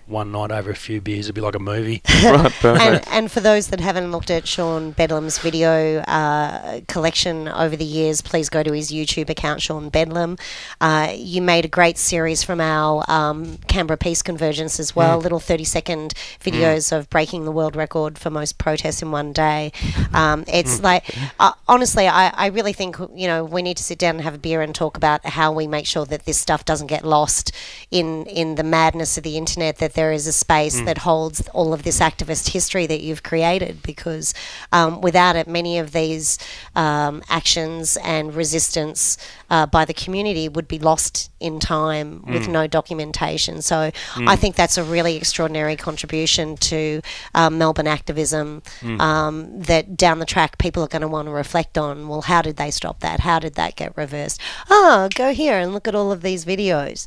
one 0.09 0.33
night 0.33 0.51
over 0.51 0.71
a 0.71 0.77
few 0.77 1.01
beers. 1.01 1.27
It'd 1.27 1.35
be 1.35 1.41
like 1.41 1.55
a 1.55 1.61
movie. 1.61 2.03
Right, 2.19 2.51
Perfect. 2.53 3.07
and, 3.07 3.09
and 3.09 3.33
for 3.33 3.39
those 3.39 3.69
that 3.69 3.79
haven't 3.79 4.11
looked 4.11 4.29
at 4.29 4.47
Sean 4.49 4.91
Bedlam's 4.91 5.39
video 5.39 6.01
uh, 6.01 6.81
collection 6.89 7.47
over 7.47 7.77
the 7.77 7.85
years, 7.85 8.21
please 8.21 8.49
go 8.49 8.65
to 8.65 8.73
his 8.73 8.91
YouTube 8.91 9.31
account, 9.31 9.63
Sean 9.63 9.89
Bedlam. 9.89 10.37
Uh, 10.81 11.13
you 11.15 11.41
made 11.41 11.65
a 11.65 11.69
great 11.69 11.97
series 11.97 12.43
from 12.43 12.61
our 12.61 13.05
um, 13.09 13.59
Canberra 13.69 13.97
Peace 13.97 14.21
Convergence 14.21 14.81
as 14.81 14.97
well, 14.97 15.19
little 15.19 15.39
30 15.39 15.63
second 15.63 16.15
videos 16.41 16.91
of 16.91 17.09
breaking 17.09 17.45
the 17.45 17.53
world 17.53 17.77
record 17.77 18.19
for 18.19 18.31
most 18.31 18.59
protests 18.59 19.01
in 19.01 19.13
one 19.13 19.33
day. 19.33 19.71
Um, 20.13 20.45
it's 20.49 20.83
like, 20.83 21.05
uh, 21.39 21.53
honestly, 21.69 22.09
I, 22.09 22.29
I 22.35 22.47
really 22.47 22.73
think, 22.73 22.97
you 23.15 23.29
know, 23.29 23.45
we 23.45 23.63
need 23.63 23.77
to 23.77 23.85
sit 23.85 23.99
down 23.99 24.17
and 24.17 24.25
have 24.25 24.35
a 24.35 24.39
beer 24.39 24.61
and 24.61 24.75
talk 24.75 24.97
about 24.97 25.25
how 25.25 25.53
we 25.53 25.69
make 25.69 25.87
sure 25.87 26.05
that 26.07 26.25
this 26.25 26.39
stuff 26.39 26.65
doesn't 26.65 26.89
get 26.89 27.05
lost 27.05 27.53
in, 27.93 28.27
in 28.27 28.57
the 28.57 28.65
madness 28.65 29.17
of 29.17 29.23
the 29.23 29.37
internet, 29.37 29.79
that 29.79 29.93
there 29.99 30.13
is 30.13 30.29
a 30.29 30.33
space 30.33 30.81
that 30.83 30.99
holds 30.99 31.49
all 31.49 31.75
of 31.75 31.83
this 31.83 31.99
activist 31.99 32.51
history 32.53 32.87
that 32.87 33.01
you've 33.01 33.25
created 33.25 33.83
because 33.83 34.33
um, 34.71 35.01
without 35.01 35.35
it, 35.35 35.49
many 35.49 35.77
of 35.81 35.91
these 35.91 36.39
um, 36.77 37.21
actions 37.29 37.99
and 38.05 38.33
resistance 38.33 39.19
uh, 39.51 39.67
by 39.67 39.85
the 39.85 39.93
community 39.93 40.49
would 40.49 40.69
be 40.69 40.79
lost 40.79 41.33
in 41.41 41.59
time 41.59 42.23
with 42.27 42.47
no 42.49 42.67
documentation. 42.69 43.61
So 43.61 43.91
I 44.17 44.37
think 44.37 44.55
that's 44.55 44.79
a 44.79 44.85
really 44.85 45.17
extraordinary 45.17 45.75
contribution 45.75 46.57
to 46.57 47.01
um, 47.35 47.59
Melbourne 47.59 47.89
activism 47.89 48.63
um, 49.01 49.61
that 49.63 49.97
down 49.97 50.21
the 50.21 50.27
track 50.27 50.59
people 50.59 50.85
are 50.85 50.89
going 50.89 51.03
to 51.03 51.09
want 51.09 51.27
to 51.27 51.33
reflect 51.33 51.77
on. 51.77 52.07
Well, 52.07 52.23
how 52.23 52.41
did 52.43 52.57
they 52.57 52.71
stop 52.71 53.01
that? 53.01 53.21
How 53.21 53.41
did 53.41 53.55
that 53.55 53.75
get 53.75 53.97
reversed? 53.97 54.41
Oh, 54.71 55.09
go 55.15 55.33
here 55.33 55.59
and 55.59 55.73
look 55.75 55.89
at 55.89 55.95
all 55.97 56.13
of 56.13 56.23
these 56.23 56.45
videos. 56.45 57.07